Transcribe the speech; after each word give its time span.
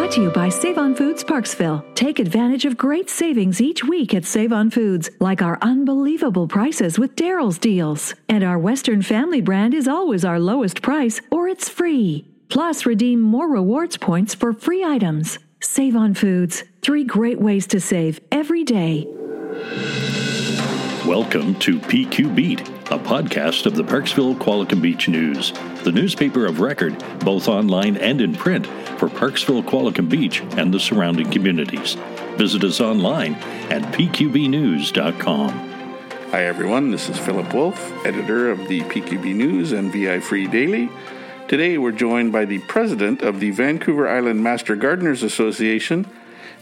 Brought 0.00 0.12
to 0.12 0.22
you 0.22 0.30
by 0.30 0.48
Save 0.48 0.78
on 0.78 0.94
Foods 0.94 1.22
Parksville. 1.22 1.84
Take 1.94 2.20
advantage 2.20 2.64
of 2.64 2.78
great 2.78 3.10
savings 3.10 3.60
each 3.60 3.84
week 3.84 4.14
at 4.14 4.24
Save 4.24 4.50
on 4.50 4.70
Foods, 4.70 5.10
like 5.20 5.42
our 5.42 5.58
unbelievable 5.60 6.48
prices 6.48 6.98
with 6.98 7.14
Darrell's 7.16 7.58
deals. 7.58 8.14
And 8.26 8.42
our 8.42 8.58
Western 8.58 9.02
Family 9.02 9.42
brand 9.42 9.74
is 9.74 9.86
always 9.86 10.24
our 10.24 10.40
lowest 10.40 10.80
price, 10.80 11.20
or 11.30 11.48
it's 11.48 11.68
free. 11.68 12.26
Plus, 12.48 12.86
redeem 12.86 13.20
more 13.20 13.50
rewards 13.50 13.98
points 13.98 14.34
for 14.34 14.54
free 14.54 14.82
items. 14.82 15.38
Save 15.60 15.94
on 15.94 16.14
Foods. 16.14 16.64
Three 16.80 17.04
great 17.04 17.38
ways 17.38 17.66
to 17.66 17.78
save 17.78 18.20
every 18.32 18.64
day. 18.64 19.06
Welcome 21.10 21.56
to 21.56 21.80
PQ 21.80 22.36
Beat, 22.36 22.60
a 22.60 22.96
podcast 22.96 23.66
of 23.66 23.74
the 23.74 23.82
Parksville 23.82 24.38
Qualicum 24.38 24.80
Beach 24.80 25.08
News, 25.08 25.52
the 25.82 25.90
newspaper 25.90 26.46
of 26.46 26.60
record, 26.60 26.96
both 27.24 27.48
online 27.48 27.96
and 27.96 28.20
in 28.20 28.32
print, 28.32 28.64
for 28.96 29.08
Parksville 29.08 29.64
Qualicum 29.64 30.08
Beach 30.08 30.40
and 30.56 30.72
the 30.72 30.78
surrounding 30.78 31.28
communities. 31.28 31.94
Visit 32.36 32.62
us 32.62 32.80
online 32.80 33.34
at 33.70 33.82
pqbnews.com. 33.92 35.50
Hi, 36.30 36.44
everyone. 36.44 36.92
This 36.92 37.08
is 37.08 37.18
Philip 37.18 37.52
Wolf, 37.52 38.06
editor 38.06 38.48
of 38.48 38.68
the 38.68 38.82
PQB 38.82 39.34
News 39.34 39.72
and 39.72 39.92
VI 39.92 40.20
Free 40.20 40.46
Daily. 40.46 40.90
Today, 41.48 41.76
we're 41.76 41.90
joined 41.90 42.30
by 42.30 42.44
the 42.44 42.60
president 42.60 43.20
of 43.22 43.40
the 43.40 43.50
Vancouver 43.50 44.08
Island 44.08 44.44
Master 44.44 44.76
Gardeners 44.76 45.24
Association 45.24 46.06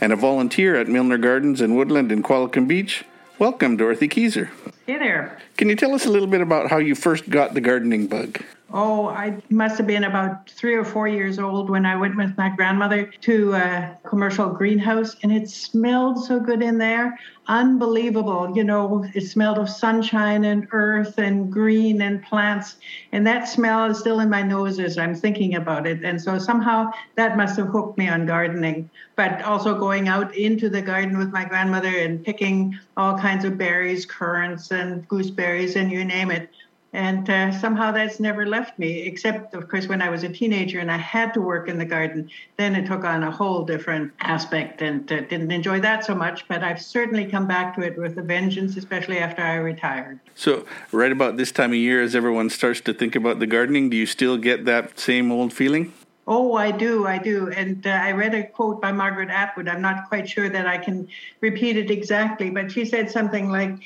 and 0.01 0.11
a 0.11 0.17
volunteer 0.17 0.75
at 0.75 0.89
Milner 0.89 1.19
Gardens 1.19 1.61
and 1.61 1.77
Woodland 1.77 2.11
in 2.11 2.23
Qualicum 2.23 2.67
Beach. 2.67 3.05
Welcome, 3.39 3.77
Dorothy 3.77 4.09
Keyser. 4.09 4.49
Hey 4.85 4.99
there. 4.99 5.39
Can 5.57 5.69
you 5.69 5.77
tell 5.77 5.95
us 5.95 6.05
a 6.05 6.11
little 6.11 6.27
bit 6.27 6.41
about 6.41 6.71
how 6.71 6.79
you 6.79 6.97
first 6.97 7.31
got 7.31 7.55
the 7.55 7.61
gardening 7.61 8.09
bug? 8.09 8.43
Oh, 8.71 9.09
I 9.09 9.41
must 9.49 9.79
have 9.79 9.87
been 9.87 10.05
about 10.05 10.51
three 10.51 10.75
or 10.75 10.85
four 10.85 11.09
years 11.09 11.39
old 11.39 11.71
when 11.71 11.87
I 11.87 11.97
went 11.97 12.19
with 12.19 12.37
my 12.37 12.51
grandmother 12.51 13.07
to 13.23 13.55
a 13.55 13.97
commercial 14.05 14.51
greenhouse, 14.51 15.17
and 15.23 15.33
it 15.33 15.49
smelled 15.49 16.23
so 16.23 16.39
good 16.39 16.63
in 16.63 16.77
there. 16.77 17.19
Unbelievable. 17.47 18.53
You 18.55 18.65
know, 18.65 19.07
it 19.15 19.23
smelled 19.23 19.57
of 19.57 19.71
sunshine 19.71 20.45
and 20.45 20.69
earth 20.73 21.17
and 21.17 21.51
green 21.51 22.03
and 22.03 22.23
plants. 22.23 22.77
And 23.13 23.27
that 23.27 23.49
smell 23.49 23.91
is 23.91 24.01
still 24.01 24.21
in 24.21 24.29
my 24.29 24.43
nose 24.43 24.79
as 24.79 24.99
I'm 24.99 25.15
thinking 25.15 25.55
about 25.55 25.87
it. 25.87 26.05
And 26.05 26.21
so 26.21 26.39
somehow 26.39 26.91
that 27.17 27.39
must 27.39 27.57
have 27.57 27.69
hooked 27.69 27.97
me 27.97 28.11
on 28.11 28.27
gardening. 28.27 28.91
But 29.17 29.41
also 29.45 29.79
going 29.79 30.09
out 30.09 30.37
into 30.37 30.69
the 30.69 30.83
garden 30.83 31.17
with 31.17 31.33
my 31.33 31.47
grandmother 31.47 31.89
and 31.89 32.23
picking 32.23 32.79
all 32.99 33.19
kinds 33.19 33.47
of 33.47 33.57
berries, 33.57 34.05
currants, 34.05 34.71
and 34.71 35.09
gooseberries, 35.09 35.77
and 35.77 35.91
you 35.91 36.05
name 36.05 36.31
it 36.31 36.51
and 36.93 37.29
uh, 37.29 37.53
somehow 37.53 37.93
that's 37.93 38.19
never 38.19 38.47
left 38.47 38.79
me 38.79 39.03
except 39.03 39.55
of 39.55 39.69
course 39.69 39.89
when 39.89 40.01
i 40.01 40.09
was 40.09 40.23
a 40.23 40.29
teenager 40.29 40.79
and 40.79 40.91
i 40.91 40.97
had 40.97 41.35
to 41.35 41.41
work 41.41 41.69
in 41.69 41.79
the 41.79 41.85
garden 41.85 42.31
then 42.57 42.75
it 42.75 42.87
took 42.87 43.05
on 43.05 43.23
a 43.23 43.31
whole 43.31 43.65
different 43.65 44.11
aspect 44.21 44.81
and 44.81 45.11
uh, 45.13 45.21
didn't 45.23 45.53
enjoy 45.53 45.79
that 45.79 46.05
so 46.05 46.15
much 46.15 46.49
but 46.49 46.63
i've 46.63 46.81
certainly 46.81 47.27
come 47.27 47.47
back 47.47 47.75
to 47.75 47.83
it 47.83 47.97
with 47.99 48.17
a 48.19 48.23
vengeance 48.23 48.77
especially 48.77 49.19
after 49.19 49.43
i 49.43 49.55
retired. 49.57 50.19
So 50.35 50.65
right 50.93 51.13
about 51.13 51.37
this 51.37 51.53
time 51.53 51.71
of 51.71 51.77
year 51.77 52.01
as 52.03 52.15
everyone 52.15 52.49
starts 52.49 52.81
to 52.83 52.95
think 52.95 53.15
about 53.15 53.39
the 53.39 53.47
gardening 53.47 53.91
do 53.91 53.97
you 53.97 54.07
still 54.07 54.39
get 54.39 54.65
that 54.65 54.99
same 54.99 55.31
old 55.31 55.53
feeling 55.53 55.93
Oh, 56.31 56.57
I 56.57 56.73
do, 56.73 57.07
I 57.07 57.17
do. 57.17 57.51
And 57.53 57.87
uh, 57.87 57.91
I 57.91 58.13
read 58.13 58.35
a 58.35 58.43
quote 58.43 58.83
by 58.83 58.93
Margaret 58.93 59.31
Atwood. 59.31 59.67
I'm 59.67 59.81
not 59.81 60.11
quite 60.11 60.29
sure 60.29 60.51
that 60.51 60.67
I 60.67 60.77
can 60.77 61.09
repeat 61.41 61.79
it 61.79 61.91
exactly, 61.91 62.51
but 62.51 62.71
she 62.71 62.85
said 62.85 63.11
something 63.11 63.51
like 63.51 63.79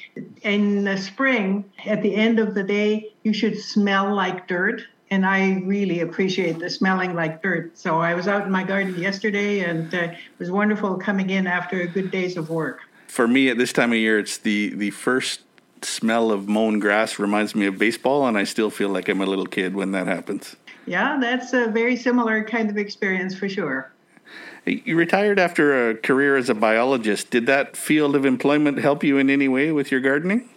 In 0.43 0.83
the 0.83 0.99
spring, 0.99 1.65
at 1.87 2.03
the 2.03 2.13
end 2.13 2.41
of 2.41 2.55
the 2.55 2.65
day, 2.65 3.13
you 3.23 3.33
should 3.33 3.57
smell 3.61 4.13
like 4.13 4.49
dirt. 4.49 4.83
And 5.13 5.25
I 5.25 5.61
really 5.65 6.01
appreciate 6.01 6.59
the 6.59 6.69
smelling 6.69 7.15
like 7.15 7.43
dirt. 7.43 7.79
So 7.79 8.01
I 8.01 8.15
was 8.15 8.27
out 8.27 8.45
in 8.45 8.51
my 8.51 8.65
garden 8.65 8.99
yesterday 8.99 9.61
and 9.61 9.95
uh, 9.95 9.99
it 9.99 10.19
was 10.41 10.51
wonderful 10.51 10.97
coming 10.97 11.31
in 11.31 11.47
after 11.47 11.83
a 11.83 11.87
good 11.87 12.11
days 12.11 12.37
of 12.37 12.51
work. 12.51 12.81
For 13.07 13.29
me, 13.29 13.51
at 13.51 13.59
this 13.59 13.73
time 13.73 13.93
of 13.93 13.99
year, 13.99 14.19
it's 14.19 14.39
the, 14.39 14.75
the 14.75 14.91
first 14.91 15.43
smell 15.85 16.33
of 16.33 16.49
mown 16.49 16.81
grass 16.81 17.21
reminds 17.21 17.55
me 17.55 17.67
of 17.67 17.79
baseball, 17.79 18.27
and 18.27 18.39
I 18.39 18.45
still 18.45 18.71
feel 18.71 18.89
like 18.89 19.09
I'm 19.09 19.21
a 19.21 19.27
little 19.27 19.47
kid 19.47 19.75
when 19.75 19.93
that 19.93 20.07
happens. 20.07 20.57
Yeah, 20.87 21.19
that's 21.21 21.53
a 21.53 21.67
very 21.67 21.97
similar 21.97 22.43
kind 22.45 22.69
of 22.71 22.77
experience 22.77 23.35
for 23.35 23.49
sure. 23.49 23.93
You 24.65 24.97
retired 24.97 25.39
after 25.39 25.91
a 25.91 25.95
career 25.97 26.37
as 26.37 26.49
a 26.49 26.55
biologist. 26.55 27.31
Did 27.31 27.47
that 27.47 27.77
field 27.77 28.15
of 28.15 28.25
employment 28.25 28.79
help 28.79 29.03
you 29.03 29.19
in 29.19 29.29
any 29.29 29.49
way 29.49 29.73
with 29.73 29.91
your 29.91 30.01
gardening? 30.01 30.49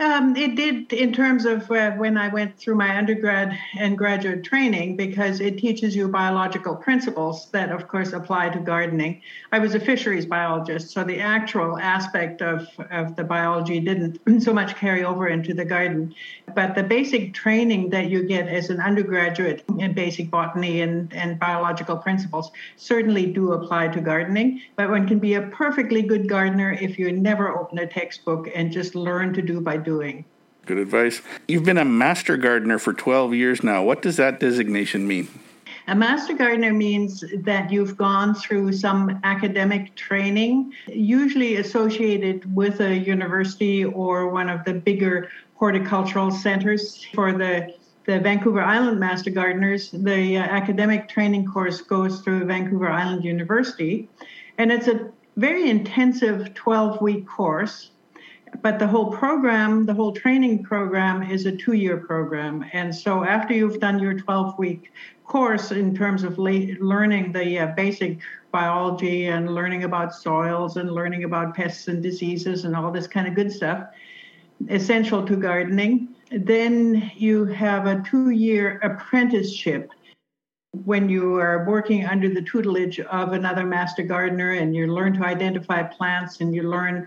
Um, 0.00 0.36
it 0.36 0.54
did 0.54 0.92
in 0.92 1.12
terms 1.12 1.44
of 1.44 1.68
uh, 1.72 1.90
when 1.92 2.16
I 2.16 2.28
went 2.28 2.56
through 2.56 2.76
my 2.76 2.96
undergrad 2.96 3.58
and 3.76 3.98
graduate 3.98 4.44
training 4.44 4.96
because 4.96 5.40
it 5.40 5.58
teaches 5.58 5.96
you 5.96 6.06
biological 6.06 6.76
principles 6.76 7.50
that, 7.50 7.72
of 7.72 7.88
course, 7.88 8.12
apply 8.12 8.50
to 8.50 8.60
gardening. 8.60 9.20
I 9.50 9.58
was 9.58 9.74
a 9.74 9.80
fisheries 9.80 10.24
biologist, 10.24 10.90
so 10.90 11.02
the 11.02 11.18
actual 11.18 11.80
aspect 11.80 12.42
of, 12.42 12.68
of 12.92 13.16
the 13.16 13.24
biology 13.24 13.80
didn't 13.80 14.20
so 14.40 14.52
much 14.52 14.76
carry 14.76 15.02
over 15.02 15.26
into 15.26 15.52
the 15.52 15.64
garden. 15.64 16.14
But 16.54 16.76
the 16.76 16.84
basic 16.84 17.34
training 17.34 17.90
that 17.90 18.08
you 18.08 18.22
get 18.22 18.46
as 18.46 18.70
an 18.70 18.80
undergraduate 18.80 19.64
in 19.80 19.94
basic 19.94 20.30
botany 20.30 20.80
and, 20.80 21.12
and 21.12 21.40
biological 21.40 21.96
principles 21.96 22.52
certainly 22.76 23.26
do 23.26 23.52
apply 23.52 23.88
to 23.88 24.00
gardening. 24.00 24.62
But 24.76 24.90
one 24.90 25.08
can 25.08 25.18
be 25.18 25.34
a 25.34 25.42
perfectly 25.42 26.02
good 26.02 26.28
gardener 26.28 26.72
if 26.80 27.00
you 27.00 27.10
never 27.10 27.58
open 27.58 27.78
a 27.80 27.86
textbook 27.86 28.48
and 28.54 28.70
just 28.70 28.94
learn 28.94 29.34
to 29.34 29.42
do 29.42 29.60
by 29.60 29.76
doing. 29.76 29.87
Good 30.66 30.78
advice. 30.78 31.22
You've 31.46 31.64
been 31.64 31.78
a 31.78 31.84
master 31.84 32.36
gardener 32.36 32.78
for 32.78 32.92
12 32.92 33.34
years 33.34 33.62
now. 33.62 33.82
What 33.82 34.02
does 34.02 34.16
that 34.16 34.38
designation 34.38 35.08
mean? 35.08 35.28
A 35.86 35.94
master 35.94 36.34
gardener 36.34 36.74
means 36.74 37.24
that 37.32 37.72
you've 37.72 37.96
gone 37.96 38.34
through 38.34 38.74
some 38.74 39.18
academic 39.24 39.94
training, 39.94 40.74
usually 40.86 41.56
associated 41.56 42.54
with 42.54 42.80
a 42.82 42.98
university 42.98 43.86
or 43.86 44.28
one 44.28 44.50
of 44.50 44.62
the 44.64 44.74
bigger 44.74 45.30
horticultural 45.54 46.30
centers. 46.30 47.06
For 47.14 47.32
the, 47.32 47.74
the 48.04 48.20
Vancouver 48.20 48.60
Island 48.60 49.00
Master 49.00 49.30
Gardeners, 49.30 49.90
the 49.90 50.36
uh, 50.36 50.42
academic 50.42 51.08
training 51.08 51.46
course 51.46 51.80
goes 51.80 52.20
through 52.20 52.44
Vancouver 52.44 52.90
Island 52.90 53.24
University, 53.24 54.10
and 54.58 54.70
it's 54.70 54.88
a 54.88 55.10
very 55.38 55.70
intensive 55.70 56.52
12 56.52 57.00
week 57.00 57.26
course 57.26 57.92
but 58.62 58.78
the 58.78 58.86
whole 58.86 59.10
program, 59.12 59.86
the 59.86 59.94
whole 59.94 60.12
training 60.12 60.62
program 60.62 61.22
is 61.22 61.46
a 61.46 61.52
two 61.52 61.74
year 61.74 61.96
program. 61.96 62.64
And 62.72 62.94
so 62.94 63.24
after 63.24 63.54
you've 63.54 63.80
done 63.80 63.98
your 63.98 64.14
12 64.14 64.58
week 64.58 64.92
course 65.24 65.72
in 65.72 65.94
terms 65.94 66.22
of 66.22 66.38
learning 66.38 67.32
the 67.32 67.58
uh, 67.58 67.66
basic 67.68 68.18
biology 68.50 69.26
and 69.26 69.54
learning 69.54 69.84
about 69.84 70.14
soils 70.14 70.76
and 70.76 70.90
learning 70.90 71.24
about 71.24 71.54
pests 71.54 71.88
and 71.88 72.02
diseases 72.02 72.64
and 72.64 72.74
all 72.74 72.90
this 72.90 73.06
kind 73.06 73.28
of 73.28 73.34
good 73.34 73.52
stuff, 73.52 73.88
essential 74.70 75.24
to 75.26 75.36
gardening, 75.36 76.08
then 76.30 77.10
you 77.16 77.44
have 77.44 77.86
a 77.86 78.02
two 78.02 78.30
year 78.30 78.80
apprenticeship 78.82 79.90
when 80.84 81.08
you 81.08 81.36
are 81.36 81.64
working 81.66 82.04
under 82.04 82.28
the 82.28 82.42
tutelage 82.42 83.00
of 83.00 83.32
another 83.32 83.64
master 83.64 84.02
gardener 84.02 84.52
and 84.52 84.76
you 84.76 84.86
learn 84.86 85.14
to 85.14 85.24
identify 85.24 85.82
plants 85.82 86.40
and 86.40 86.54
you 86.54 86.62
learn 86.62 87.06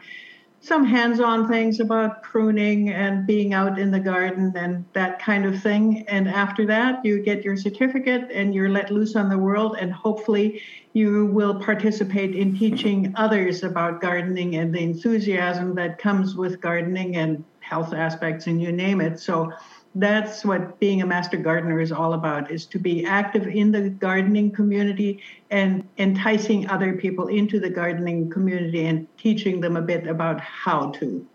some 0.63 0.85
hands-on 0.85 1.47
things 1.47 1.79
about 1.79 2.22
pruning 2.22 2.89
and 2.89 3.25
being 3.25 3.51
out 3.51 3.79
in 3.79 3.89
the 3.89 3.99
garden 3.99 4.53
and 4.55 4.85
that 4.94 5.19
kind 5.19 5.44
of 5.44 5.59
thing. 5.59 6.05
And 6.07 6.29
after 6.29 6.67
that 6.67 7.03
you 7.03 7.19
get 7.22 7.44
your 7.44 7.57
certificate 7.57 8.29
and 8.31 8.53
you're 8.53 8.69
let 8.69 8.91
loose 8.91 9.16
on 9.16 9.27
the 9.27 9.38
world 9.38 9.77
and 9.79 9.91
hopefully 9.91 10.61
you 10.94 11.25
will 11.27 11.59
participate 11.59 12.35
in 12.35 12.55
teaching 12.55 13.11
others 13.16 13.63
about 13.63 14.01
gardening 14.01 14.55
and 14.55 14.73
the 14.73 14.79
enthusiasm 14.79 15.73
that 15.75 15.97
comes 15.97 16.35
with 16.35 16.61
gardening 16.61 17.16
and 17.16 17.44
health 17.61 17.94
aspects 17.94 18.45
and 18.45 18.61
you 18.61 18.71
name 18.71 19.01
it. 19.01 19.19
So 19.19 19.51
that's 19.96 20.46
what 20.46 20.79
being 20.79 21.02
a 21.02 21.06
master 21.06 21.38
gardener 21.38 21.81
is 21.81 21.91
all 21.91 22.13
about 22.13 22.50
is 22.50 22.66
to 22.68 22.79
be 22.79 23.06
active 23.06 23.47
in 23.47 23.72
the 23.72 23.90
gardening 23.90 24.51
community 24.51 25.21
and 25.50 25.88
enticing 25.98 26.69
other 26.69 26.94
people 26.94 27.27
into 27.27 27.60
the 27.60 27.69
gardening 27.69 28.30
community 28.30 28.86
and 28.86 29.07
teaching 29.18 29.60
them 29.60 29.75
a 29.75 29.81
bit 29.81 30.07
about 30.07 30.39
how 30.39 30.92
to. 30.92 31.25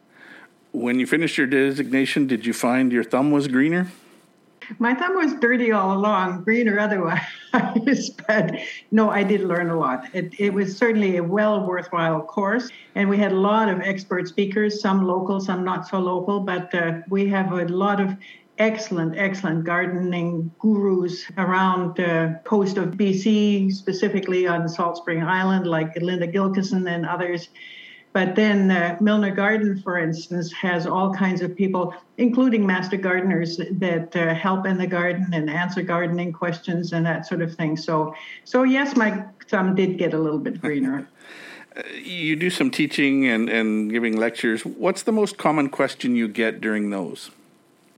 When 0.73 0.99
you 0.99 1.07
finished 1.07 1.37
your 1.37 1.47
designation 1.47 2.27
did 2.27 2.47
you 2.47 2.53
find 2.53 2.93
your 2.93 3.05
thumb 3.05 3.31
was 3.31 3.47
greener? 3.47 3.89
My 4.79 4.95
thumb 4.95 5.15
was 5.15 5.35
dirty 5.35 5.71
all 5.71 5.97
along 5.97 6.43
green 6.43 6.69
or 6.69 6.79
otherwise 6.79 7.21
but 7.53 8.53
no 8.91 9.11
i 9.11 9.23
did 9.23 9.43
learn 9.43 9.71
a 9.71 9.79
lot. 9.79 10.09
It, 10.13 10.35
it 10.41 10.53
was 10.53 10.77
certainly 10.77 11.19
a 11.19 11.23
well 11.23 11.65
worthwhile 11.65 12.23
course 12.23 12.69
and 12.95 13.09
we 13.09 13.17
had 13.17 13.33
a 13.33 13.37
lot 13.37 13.69
of 13.69 13.81
expert 13.81 14.27
speakers 14.27 14.81
some 14.81 15.07
local 15.07 15.41
some 15.41 15.63
not 15.63 15.87
so 15.87 16.01
local 16.01 16.41
but 16.41 16.75
uh, 16.75 17.01
we 17.09 17.29
have 17.29 17.53
a 17.53 17.67
lot 17.67 18.01
of 18.01 18.17
excellent, 18.59 19.17
excellent 19.17 19.65
gardening 19.65 20.51
gurus 20.59 21.25
around 21.37 21.97
the 21.97 22.41
coast 22.45 22.77
of 22.79 22.93
BC, 22.93 23.73
specifically 23.73 24.47
on 24.47 24.69
Salt 24.69 24.97
Spring 24.97 25.23
Island, 25.23 25.67
like 25.67 25.95
Linda 26.01 26.27
Gilkeson 26.27 26.89
and 26.89 27.07
others. 27.07 27.49
But 28.13 28.35
then 28.35 28.71
uh, 28.71 28.97
Milner 28.99 29.31
Garden, 29.31 29.79
for 29.83 29.99
instance, 29.99 30.51
has 30.55 30.87
all 30.87 31.13
kinds 31.13 31.43
of 31.43 31.55
people, 31.55 31.95
including 32.17 32.67
master 32.67 32.97
gardeners, 32.97 33.61
that 33.73 34.17
uh, 34.17 34.35
help 34.35 34.67
in 34.67 34.79
the 34.79 34.87
garden 34.87 35.27
and 35.35 35.51
answer 35.51 35.83
gardening 35.83 36.33
questions 36.33 36.95
and 36.95 37.05
that 37.05 37.27
sort 37.27 37.43
of 37.43 37.55
thing. 37.55 37.77
So, 37.77 38.15
so 38.45 38.63
yes, 38.63 38.97
my 38.97 39.23
thumb 39.49 39.75
did 39.75 39.99
get 39.99 40.15
a 40.15 40.19
little 40.19 40.39
bit 40.39 40.63
greener. 40.63 41.07
you 42.03 42.37
do 42.37 42.49
some 42.49 42.71
teaching 42.71 43.27
and, 43.27 43.51
and 43.51 43.91
giving 43.91 44.17
lectures. 44.17 44.65
What's 44.65 45.03
the 45.03 45.13
most 45.13 45.37
common 45.37 45.69
question 45.69 46.17
you 46.17 46.27
get 46.27 46.63
during 46.63 46.89
those? 46.89 47.31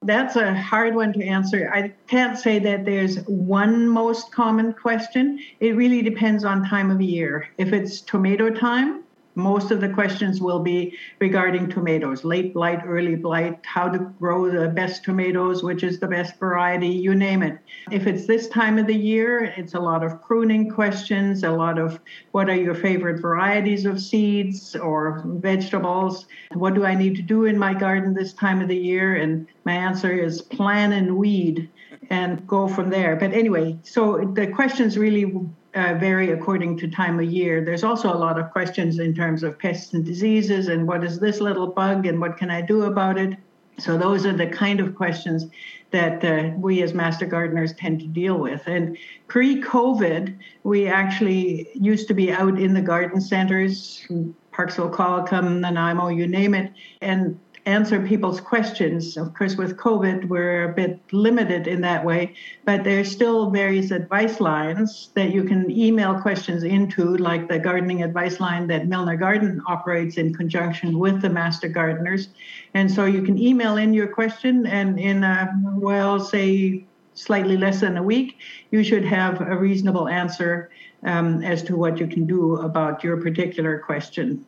That's 0.03 0.37
a 0.37 0.55
hard 0.55 0.95
one 0.95 1.13
to 1.15 1.25
answer. 1.25 1.71
I 1.73 1.93
can't 2.07 2.39
say 2.39 2.59
that 2.61 2.85
there's 2.85 3.19
one 3.27 3.89
most 3.89 4.33
common 4.33 4.73
question. 4.73 5.41
It 5.61 5.77
really 5.77 6.03
depends 6.03 6.45
on 6.45 6.65
time 6.65 6.91
of 6.91 7.01
year. 7.01 7.49
If 7.59 7.73
it's 7.73 8.01
tomato 8.01 8.51
time, 8.51 9.05
most 9.39 9.71
of 9.71 9.81
the 9.81 9.89
questions 9.89 10.41
will 10.41 10.59
be 10.59 10.99
regarding 11.21 11.69
tomatoes 11.69 12.25
late 12.25 12.53
blight, 12.53 12.81
early 12.85 13.15
blight, 13.15 13.59
how 13.65 13.89
to 13.89 13.99
grow 13.99 14.51
the 14.51 14.69
best 14.69 15.05
tomatoes, 15.05 15.63
which 15.63 15.83
is 15.83 16.01
the 16.01 16.09
best 16.09 16.39
variety, 16.39 16.89
you 16.89 17.15
name 17.15 17.43
it. 17.43 17.59
If 17.91 18.07
it's 18.07 18.27
this 18.27 18.49
time 18.49 18.79
of 18.79 18.87
the 18.87 18.95
year, 18.95 19.45
it's 19.57 19.75
a 19.75 19.81
lot 19.81 20.05
of 20.05 20.21
pruning 20.23 20.69
questions, 20.71 21.45
a 21.45 21.51
lot 21.51 21.79
of 21.79 22.01
what 22.33 22.51
are 22.51 22.57
your 22.57 22.75
favorite 22.75 23.23
varieties 23.23 23.87
of 23.87 24.01
seeds 24.01 24.75
or 24.75 25.23
vegetables? 25.25 26.27
What 26.55 26.75
do 26.75 26.85
I 26.85 26.95
need 26.95 27.15
to 27.17 27.23
do 27.23 27.45
in 27.45 27.57
my 27.59 27.75
garden 27.75 28.15
this 28.15 28.33
time 28.33 28.61
of 28.61 28.69
the 28.69 28.77
year? 28.77 29.17
And 29.17 29.47
my 29.65 29.73
answer 29.73 30.11
is 30.11 30.43
plan 30.43 30.93
and 30.93 31.17
weed 31.17 31.71
and 32.11 32.47
go 32.47 32.69
from 32.69 32.91
there. 32.91 33.17
But 33.17 33.33
anyway, 33.33 33.79
so 33.83 34.33
the 34.35 34.47
questions 34.47 34.99
really 34.99 35.33
uh, 35.75 35.95
vary 35.95 36.33
according 36.33 36.79
to 36.79 36.89
time 36.89 37.19
of 37.19 37.27
year. 37.27 37.65
There's 37.65 37.85
also 37.85 38.13
a 38.13 38.17
lot 38.17 38.39
of 38.39 38.51
questions 38.51 38.99
in 38.99 39.15
terms 39.15 39.43
of 39.43 39.59
pests 39.59 39.93
and 39.93 40.05
diseases 40.05 40.69
and 40.69 40.87
what 40.87 41.05
is 41.05 41.19
this 41.19 41.41
little 41.41 41.67
bug 41.67 42.07
and 42.07 42.21
what 42.21 42.37
can 42.37 42.51
I 42.51 42.61
do 42.61 42.85
about 42.85 43.19
it. 43.19 43.37
So 43.79 43.97
those 43.97 44.27
are 44.27 44.33
the 44.33 44.47
kind 44.47 44.81
of 44.81 44.97
questions 44.97 45.47
that 45.91 46.25
uh, 46.25 46.51
we 46.57 46.83
as 46.83 46.93
master 46.95 47.27
gardeners 47.27 47.73
tend 47.75 48.01
to 48.01 48.07
deal 48.07 48.37
with. 48.39 48.63
And 48.67 48.99
pre-COVID, 49.29 50.37
we 50.65 50.89
actually 50.89 51.69
used 51.75 52.09
to 52.09 52.15
be 52.15 52.33
out 52.33 52.59
in 52.59 52.75
the 52.75 52.83
garden 52.83 53.21
centers, 53.21 54.05
Parksville, 54.53 54.93
Qualicum, 54.93 55.61
Nanaimo, 55.61 56.09
you 56.09 56.27
name 56.27 56.55
it, 56.55 56.73
and 57.01 57.39
answer 57.69 58.01
people's 58.01 58.41
questions. 58.41 59.19
Of 59.19 59.35
course, 59.35 59.57
with 59.57 59.77
COVID, 59.77 60.29
we're 60.29 60.71
a 60.71 60.73
bit 60.73 61.01
limited 61.13 61.67
in 61.67 61.83
that 61.83 62.03
way, 62.03 62.35
but 62.65 62.83
there's 62.83 63.11
still 63.11 63.51
various 63.51 63.91
advice 63.91 64.41
lines 64.41 65.11
that 65.15 65.33
you 65.35 65.45
can 65.45 65.71
email 65.71 66.19
questions 66.19 66.63
into, 66.63 67.17
like 67.19 67.47
the 67.47 67.59
gardening 67.59 68.03
advice 68.03 68.41
line 68.41 68.67
that 68.69 68.89
Milner 68.89 69.17
Garden 69.17 69.61
operates 69.69 70.17
in 70.17 70.35
conjunction 70.35 70.99
with 70.99 71.21
the 71.21 71.29
master 71.29 71.69
gardeners. 71.69 72.29
And 72.73 72.91
so 72.91 73.05
you 73.05 73.23
can 73.23 73.39
email 73.39 73.77
in 73.77 73.93
your 73.93 74.09
question, 74.09 74.67
and 74.67 74.99
in 74.99 75.23
a, 75.23 75.53
well, 75.77 76.19
say, 76.19 76.87
slightly 77.13 77.59
less 77.59 77.81
than 77.81 77.99
a 77.99 78.03
week, 78.03 78.39
you 78.71 78.83
should 78.83 79.05
have 79.05 79.43
a 79.43 79.57
reasonable 79.59 80.09
answer 80.09 80.71
um, 81.03 81.43
as 81.45 81.63
to 81.65 81.77
what 81.77 81.99
you 81.99 82.07
can 82.07 82.27
do 82.27 82.57
about 82.57 83.05
your 83.05 83.19
particular 83.19 83.79
question. 83.79 84.47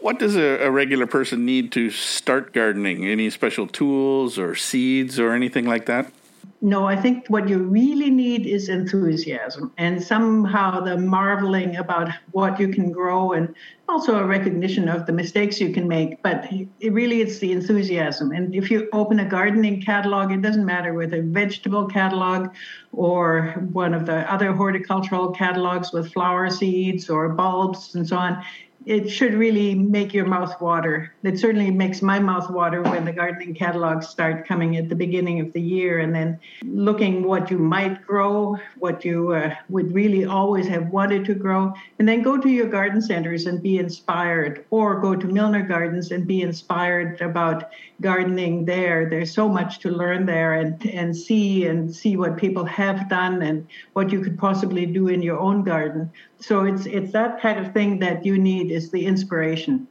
What 0.00 0.18
does 0.18 0.36
a, 0.36 0.64
a, 0.66 0.70
regular 0.70 1.06
person 1.06 1.44
need 1.44 1.72
to 1.72 1.90
start 1.90 2.52
gardening? 2.52 3.04
Any 3.04 3.30
special 3.30 3.66
tools 3.66 4.38
or 4.38 4.54
seeds 4.54 5.18
or 5.18 5.32
anything 5.32 5.66
like 5.66 5.86
that? 5.86 6.12
No, 6.60 6.86
I 6.86 6.96
think 6.96 7.28
what 7.28 7.48
you 7.48 7.58
really 7.58 8.10
need 8.10 8.44
is 8.44 8.68
enthusiasm 8.68 9.72
and 9.78 10.02
somehow 10.02 10.80
the 10.80 10.96
marveling 10.96 11.76
about 11.76 12.10
what 12.32 12.58
you 12.58 12.66
can 12.66 12.90
grow 12.90 13.32
and 13.32 13.54
also 13.88 14.18
a 14.18 14.24
recognition 14.24 14.88
of 14.88 15.06
the 15.06 15.12
mistakes 15.12 15.60
you 15.60 15.72
can 15.72 15.86
make. 15.86 16.20
But 16.20 16.48
it 16.80 16.92
really 16.92 17.20
it's 17.20 17.38
the 17.38 17.52
enthusiasm. 17.52 18.32
And 18.32 18.52
if 18.56 18.72
you 18.72 18.88
open 18.92 19.20
a 19.20 19.24
gardening 19.24 19.80
catalog, 19.82 20.32
it 20.32 20.42
doesn't 20.42 20.66
matter 20.66 20.94
whether 20.94 21.22
vegetable 21.22 21.86
catalog 21.86 22.48
or 22.90 23.52
one 23.72 23.94
of 23.94 24.04
the 24.04 24.30
other 24.32 24.52
horticultural 24.52 25.30
catalogs 25.30 25.92
with 25.92 26.12
flower 26.12 26.50
seeds 26.50 27.08
or 27.08 27.28
bulbs 27.28 27.94
and 27.94 28.08
so 28.08 28.16
on 28.16 28.44
it 28.86 29.08
should 29.08 29.34
really 29.34 29.74
make 29.74 30.14
your 30.14 30.24
mouth 30.24 30.60
water. 30.60 31.12
It 31.22 31.38
certainly 31.38 31.70
makes 31.70 32.00
my 32.00 32.18
mouth 32.18 32.50
water 32.50 32.82
when 32.82 33.04
the 33.04 33.12
gardening 33.12 33.54
catalogs 33.54 34.08
start 34.08 34.46
coming 34.46 34.76
at 34.76 34.88
the 34.88 34.94
beginning 34.94 35.40
of 35.40 35.52
the 35.52 35.60
year, 35.60 35.98
and 35.98 36.14
then 36.14 36.38
looking 36.62 37.24
what 37.24 37.50
you 37.50 37.58
might 37.58 38.06
grow, 38.06 38.56
what 38.78 39.04
you 39.04 39.32
uh, 39.32 39.54
would 39.68 39.92
really 39.92 40.24
always 40.24 40.66
have 40.68 40.88
wanted 40.88 41.24
to 41.26 41.34
grow, 41.34 41.74
and 41.98 42.08
then 42.08 42.22
go 42.22 42.38
to 42.38 42.48
your 42.48 42.68
garden 42.68 43.02
centers 43.02 43.46
and 43.46 43.62
be 43.62 43.78
inspired, 43.78 44.64
or 44.70 45.00
go 45.00 45.14
to 45.14 45.26
Milner 45.26 45.62
Gardens 45.62 46.10
and 46.10 46.26
be 46.26 46.40
inspired 46.42 47.20
about 47.20 47.70
gardening 48.00 48.64
there. 48.64 49.10
There's 49.10 49.34
so 49.34 49.48
much 49.48 49.80
to 49.80 49.90
learn 49.90 50.24
there 50.24 50.54
and 50.54 50.84
and 50.86 51.16
see 51.16 51.66
and 51.66 51.94
see 51.94 52.16
what 52.16 52.36
people 52.36 52.64
have 52.64 53.08
done 53.08 53.42
and 53.42 53.66
what 53.92 54.12
you 54.12 54.20
could 54.20 54.38
possibly 54.38 54.86
do 54.86 55.08
in 55.08 55.20
your 55.20 55.38
own 55.38 55.64
garden. 55.64 56.10
So 56.40 56.64
it's 56.64 56.86
it's 56.86 57.12
that 57.12 57.40
kind 57.42 57.58
of 57.58 57.72
thing 57.72 57.98
that 57.98 58.24
you 58.24 58.38
need 58.38 58.70
is 58.78 58.90
the 58.90 59.04
inspiration. 59.04 59.86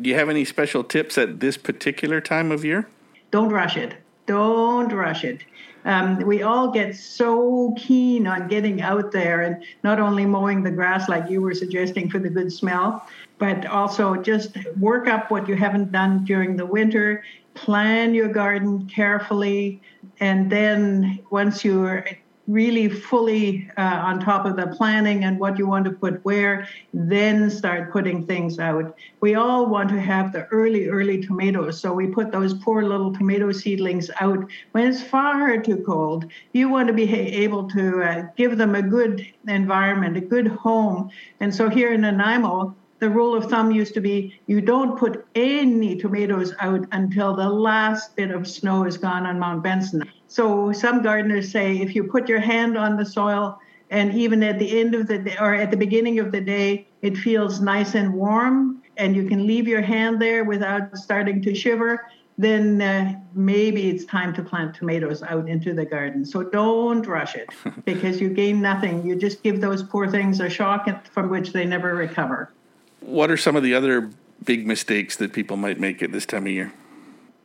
Do 0.00 0.08
you 0.10 0.16
have 0.16 0.28
any 0.28 0.44
special 0.44 0.84
tips 0.84 1.18
at 1.18 1.40
this 1.40 1.56
particular 1.56 2.20
time 2.20 2.52
of 2.52 2.64
year? 2.64 2.86
Don't 3.30 3.48
rush 3.48 3.76
it. 3.76 3.94
Don't 4.26 4.92
rush 4.92 5.24
it. 5.24 5.40
Um, 5.84 6.18
we 6.18 6.42
all 6.42 6.70
get 6.70 6.94
so 6.94 7.74
keen 7.78 8.26
on 8.26 8.46
getting 8.48 8.82
out 8.82 9.10
there 9.10 9.40
and 9.40 9.64
not 9.82 9.98
only 9.98 10.26
mowing 10.26 10.62
the 10.62 10.70
grass 10.70 11.08
like 11.08 11.30
you 11.30 11.40
were 11.40 11.54
suggesting 11.54 12.10
for 12.10 12.18
the 12.18 12.28
good 12.28 12.52
smell, 12.52 13.08
but 13.38 13.66
also 13.66 14.16
just 14.16 14.50
work 14.78 15.08
up 15.08 15.30
what 15.30 15.48
you 15.48 15.56
haven't 15.56 15.90
done 15.90 16.24
during 16.24 16.56
the 16.56 16.66
winter, 16.66 17.24
plan 17.54 18.14
your 18.14 18.28
garden 18.28 18.86
carefully, 18.86 19.80
and 20.20 20.52
then 20.52 21.20
once 21.30 21.64
you're 21.64 22.04
really 22.48 22.88
fully 22.88 23.70
uh, 23.76 23.82
on 23.82 24.18
top 24.18 24.46
of 24.46 24.56
the 24.56 24.66
planning 24.68 25.24
and 25.24 25.38
what 25.38 25.58
you 25.58 25.66
want 25.66 25.84
to 25.84 25.90
put 25.90 26.24
where, 26.24 26.66
then 26.94 27.50
start 27.50 27.92
putting 27.92 28.26
things 28.26 28.58
out. 28.58 28.96
We 29.20 29.34
all 29.34 29.66
want 29.66 29.90
to 29.90 30.00
have 30.00 30.32
the 30.32 30.46
early, 30.46 30.88
early 30.88 31.22
tomatoes. 31.22 31.78
So 31.78 31.92
we 31.92 32.06
put 32.06 32.32
those 32.32 32.54
poor 32.54 32.82
little 32.82 33.12
tomato 33.12 33.52
seedlings 33.52 34.10
out 34.20 34.48
when 34.72 34.88
it's 34.88 35.02
far 35.02 35.58
too 35.58 35.82
cold. 35.86 36.24
You 36.52 36.70
want 36.70 36.88
to 36.88 36.94
be 36.94 37.12
able 37.12 37.68
to 37.70 38.02
uh, 38.02 38.22
give 38.36 38.56
them 38.56 38.74
a 38.74 38.82
good 38.82 39.26
environment, 39.46 40.16
a 40.16 40.22
good 40.22 40.48
home. 40.48 41.10
And 41.40 41.54
so 41.54 41.68
here 41.68 41.92
in 41.92 42.00
Nanaimo, 42.00 42.74
the 42.98 43.08
rule 43.08 43.34
of 43.34 43.48
thumb 43.50 43.70
used 43.70 43.94
to 43.94 44.00
be 44.00 44.40
you 44.46 44.60
don't 44.60 44.98
put 44.98 45.26
any 45.34 45.96
tomatoes 45.96 46.52
out 46.60 46.86
until 46.92 47.34
the 47.34 47.48
last 47.48 48.16
bit 48.16 48.30
of 48.30 48.46
snow 48.46 48.84
is 48.84 48.96
gone 48.96 49.26
on 49.26 49.38
Mount 49.38 49.62
Benson. 49.62 50.02
So 50.26 50.72
some 50.72 51.02
gardeners 51.02 51.50
say 51.50 51.78
if 51.78 51.94
you 51.94 52.04
put 52.04 52.28
your 52.28 52.40
hand 52.40 52.76
on 52.76 52.96
the 52.96 53.04
soil 53.04 53.58
and 53.90 54.14
even 54.14 54.42
at 54.42 54.58
the 54.58 54.80
end 54.80 54.94
of 54.94 55.06
the 55.06 55.18
day 55.18 55.36
or 55.40 55.54
at 55.54 55.70
the 55.70 55.76
beginning 55.76 56.18
of 56.18 56.32
the 56.32 56.40
day 56.40 56.86
it 57.02 57.16
feels 57.16 57.60
nice 57.60 57.94
and 57.94 58.12
warm 58.12 58.82
and 58.96 59.14
you 59.14 59.26
can 59.28 59.46
leave 59.46 59.68
your 59.68 59.80
hand 59.80 60.20
there 60.20 60.44
without 60.44 60.96
starting 60.96 61.40
to 61.42 61.54
shiver 61.54 62.04
then 62.38 62.80
uh, 62.80 63.20
maybe 63.34 63.90
it's 63.90 64.04
time 64.04 64.32
to 64.32 64.42
plant 64.42 64.72
tomatoes 64.72 65.24
out 65.24 65.48
into 65.48 65.74
the 65.74 65.84
garden. 65.84 66.24
So 66.24 66.44
don't 66.44 67.04
rush 67.04 67.34
it 67.34 67.50
because 67.84 68.20
you 68.20 68.30
gain 68.30 68.62
nothing. 68.62 69.04
You 69.04 69.16
just 69.16 69.42
give 69.42 69.60
those 69.60 69.82
poor 69.82 70.08
things 70.08 70.38
a 70.38 70.48
shock 70.48 71.04
from 71.12 71.28
which 71.28 71.52
they 71.52 71.66
never 71.66 71.96
recover. 71.96 72.52
What 73.08 73.30
are 73.30 73.38
some 73.38 73.56
of 73.56 73.62
the 73.62 73.74
other 73.74 74.10
big 74.44 74.66
mistakes 74.66 75.16
that 75.16 75.32
people 75.32 75.56
might 75.56 75.80
make 75.80 76.02
at 76.02 76.12
this 76.12 76.26
time 76.26 76.42
of 76.42 76.52
year? 76.52 76.74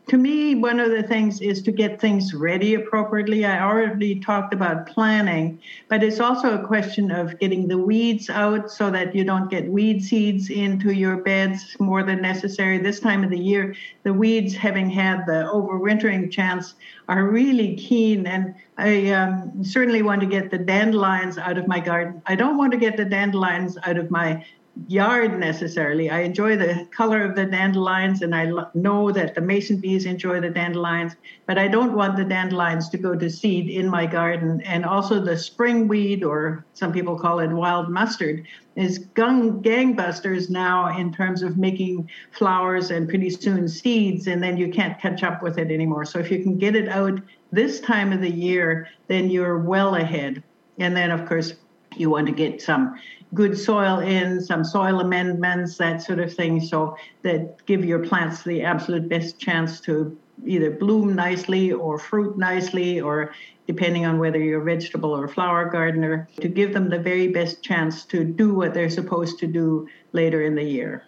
To 0.09 0.17
me, 0.17 0.55
one 0.55 0.81
of 0.81 0.91
the 0.91 1.03
things 1.03 1.39
is 1.39 1.61
to 1.61 1.71
get 1.71 2.01
things 2.01 2.33
ready 2.33 2.73
appropriately. 2.73 3.45
I 3.45 3.63
already 3.63 4.19
talked 4.19 4.53
about 4.53 4.87
planning, 4.87 5.61
but 5.87 6.03
it's 6.03 6.19
also 6.19 6.61
a 6.61 6.67
question 6.67 7.11
of 7.11 7.39
getting 7.39 7.69
the 7.69 7.77
weeds 7.77 8.29
out 8.29 8.69
so 8.69 8.91
that 8.91 9.15
you 9.15 9.23
don't 9.23 9.49
get 9.49 9.69
weed 9.69 10.03
seeds 10.03 10.49
into 10.49 10.91
your 10.91 11.15
beds 11.15 11.77
more 11.79 12.03
than 12.03 12.21
necessary. 12.21 12.77
This 12.79 12.99
time 12.99 13.23
of 13.23 13.29
the 13.29 13.39
year, 13.39 13.73
the 14.03 14.13
weeds, 14.13 14.53
having 14.53 14.89
had 14.89 15.25
the 15.25 15.49
overwintering 15.53 16.29
chance, 16.29 16.73
are 17.07 17.23
really 17.23 17.77
keen. 17.77 18.27
And 18.27 18.53
I 18.77 19.11
um, 19.11 19.63
certainly 19.63 20.01
want 20.01 20.19
to 20.19 20.27
get 20.27 20.51
the 20.51 20.57
dandelions 20.57 21.37
out 21.37 21.57
of 21.57 21.69
my 21.69 21.79
garden. 21.79 22.21
I 22.25 22.35
don't 22.35 22.57
want 22.57 22.73
to 22.73 22.77
get 22.77 22.97
the 22.97 23.05
dandelions 23.05 23.77
out 23.85 23.95
of 23.95 24.11
my 24.11 24.45
yard 24.87 25.39
necessarily. 25.39 26.09
I 26.09 26.21
enjoy 26.21 26.57
the 26.57 26.87
color 26.91 27.23
of 27.23 27.35
the 27.35 27.45
dandelions, 27.45 28.21
and 28.21 28.33
I 28.33 28.51
know 28.73 29.11
that 29.11 29.35
the 29.35 29.41
mason 29.41 29.77
bees 29.77 30.05
enjoy 30.05 30.39
the 30.41 30.49
dandelions, 30.49 31.15
but 31.45 31.57
I 31.57 31.67
don't 31.67 31.93
want 31.93 32.17
the 32.17 32.23
dandelions 32.23 32.89
to 32.89 32.97
go 32.97 33.15
to 33.15 33.29
seed 33.29 33.69
in 33.69 33.87
my 33.87 34.05
garden. 34.05 34.61
And 34.61 34.83
also, 34.83 35.23
the 35.23 35.37
spring 35.37 35.87
weed, 35.87 36.23
or 36.23 36.65
some 36.73 36.91
people 36.91 37.17
call 37.17 37.39
it 37.39 37.51
wild 37.51 37.89
mustard, 37.89 38.47
is 38.75 38.97
gang- 39.13 39.61
gangbusters 39.61 40.49
now 40.49 40.97
in 40.97 41.13
terms 41.13 41.43
of 41.43 41.57
making 41.57 42.09
flowers 42.31 42.89
and 42.89 43.07
pretty 43.07 43.29
soon 43.29 43.67
seeds, 43.67 44.27
and 44.27 44.41
then 44.41 44.57
you 44.57 44.69
can't 44.69 44.99
catch 44.99 45.23
up 45.23 45.43
with 45.43 45.59
it 45.59 45.71
anymore. 45.71 46.05
So, 46.05 46.17
if 46.17 46.31
you 46.31 46.41
can 46.41 46.57
get 46.57 46.75
it 46.75 46.89
out 46.89 47.21
this 47.51 47.79
time 47.79 48.11
of 48.11 48.21
the 48.21 48.31
year, 48.31 48.87
then 49.07 49.29
you're 49.29 49.59
well 49.59 49.95
ahead. 49.95 50.41
And 50.79 50.95
then, 50.95 51.11
of 51.11 51.27
course, 51.27 51.53
you 51.95 52.09
want 52.09 52.25
to 52.25 52.33
get 52.33 52.59
some 52.59 52.95
good 53.33 53.57
soil 53.57 53.99
in, 53.99 54.41
some 54.41 54.63
soil 54.63 54.99
amendments, 54.99 55.77
that 55.77 56.01
sort 56.01 56.19
of 56.19 56.33
thing, 56.33 56.61
so 56.61 56.97
that 57.23 57.65
give 57.65 57.83
your 57.83 57.99
plants 57.99 58.43
the 58.43 58.61
absolute 58.63 59.09
best 59.09 59.39
chance 59.39 59.79
to 59.81 60.17
either 60.45 60.71
bloom 60.71 61.15
nicely 61.15 61.71
or 61.71 61.97
fruit 61.97 62.37
nicely 62.37 62.99
or 62.99 63.33
depending 63.67 64.05
on 64.05 64.19
whether 64.19 64.39
you're 64.39 64.61
a 64.61 64.65
vegetable 64.65 65.11
or 65.11 65.27
flower 65.27 65.69
gardener, 65.69 66.27
to 66.41 66.49
give 66.49 66.73
them 66.73 66.89
the 66.89 66.99
very 66.99 67.29
best 67.29 67.63
chance 67.63 68.03
to 68.03 68.23
do 68.23 68.53
what 68.53 68.73
they're 68.73 68.89
supposed 68.89 69.39
to 69.39 69.47
do 69.47 69.87
later 70.11 70.41
in 70.43 70.55
the 70.55 70.63
year. 70.63 71.05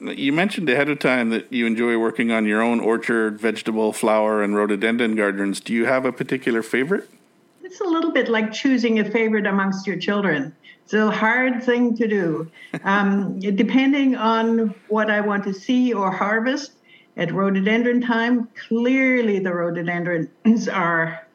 You 0.00 0.32
mentioned 0.32 0.68
ahead 0.70 0.88
of 0.88 1.00
time 1.00 1.30
that 1.30 1.52
you 1.52 1.66
enjoy 1.66 1.98
working 1.98 2.30
on 2.30 2.46
your 2.46 2.62
own 2.62 2.80
orchard, 2.80 3.40
vegetable, 3.40 3.92
flower, 3.92 4.42
and 4.42 4.54
rhododendron 4.54 5.16
gardens. 5.16 5.60
Do 5.60 5.72
you 5.72 5.86
have 5.86 6.04
a 6.04 6.12
particular 6.12 6.62
favorite? 6.62 7.10
It's 7.72 7.80
a 7.80 7.84
little 7.84 8.10
bit 8.10 8.28
like 8.28 8.52
choosing 8.52 8.98
a 8.98 9.10
favorite 9.10 9.46
amongst 9.46 9.86
your 9.86 9.96
children. 9.96 10.54
It's 10.84 10.92
a 10.92 11.10
hard 11.10 11.62
thing 11.62 11.96
to 11.96 12.06
do. 12.06 12.50
Um, 12.84 13.40
depending 13.56 14.14
on 14.14 14.74
what 14.88 15.10
I 15.10 15.22
want 15.22 15.44
to 15.44 15.54
see 15.54 15.94
or 15.94 16.10
harvest 16.10 16.72
at 17.16 17.32
rhododendron 17.32 18.02
time, 18.02 18.50
clearly 18.68 19.38
the 19.38 19.54
rhododendrons 19.54 20.68
are 20.68 21.26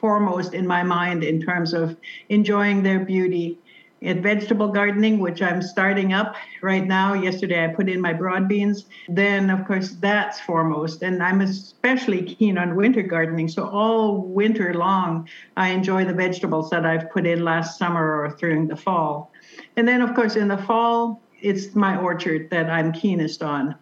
foremost 0.00 0.54
in 0.54 0.66
my 0.66 0.82
mind 0.82 1.24
in 1.24 1.42
terms 1.42 1.74
of 1.74 1.94
enjoying 2.30 2.82
their 2.82 3.00
beauty. 3.00 3.58
At 4.04 4.18
vegetable 4.18 4.68
gardening, 4.68 5.20
which 5.20 5.42
I'm 5.42 5.62
starting 5.62 6.12
up 6.12 6.34
right 6.60 6.86
now, 6.86 7.14
yesterday 7.14 7.64
I 7.64 7.68
put 7.68 7.88
in 7.88 8.00
my 8.00 8.12
broad 8.12 8.48
beans, 8.48 8.86
then 9.08 9.48
of 9.48 9.64
course 9.66 9.96
that's 10.00 10.40
foremost. 10.40 11.02
And 11.02 11.22
I'm 11.22 11.40
especially 11.40 12.22
keen 12.22 12.58
on 12.58 12.74
winter 12.74 13.02
gardening. 13.02 13.48
So 13.48 13.68
all 13.68 14.18
winter 14.18 14.74
long, 14.74 15.28
I 15.56 15.68
enjoy 15.68 16.04
the 16.04 16.14
vegetables 16.14 16.70
that 16.70 16.84
I've 16.84 17.10
put 17.10 17.26
in 17.26 17.44
last 17.44 17.78
summer 17.78 18.22
or 18.22 18.36
during 18.38 18.66
the 18.66 18.76
fall. 18.76 19.30
And 19.76 19.86
then, 19.86 20.02
of 20.02 20.14
course, 20.14 20.36
in 20.36 20.48
the 20.48 20.58
fall, 20.58 21.22
it's 21.40 21.74
my 21.74 21.96
orchard 21.96 22.50
that 22.50 22.70
I'm 22.70 22.92
keenest 22.92 23.42
on. 23.42 23.76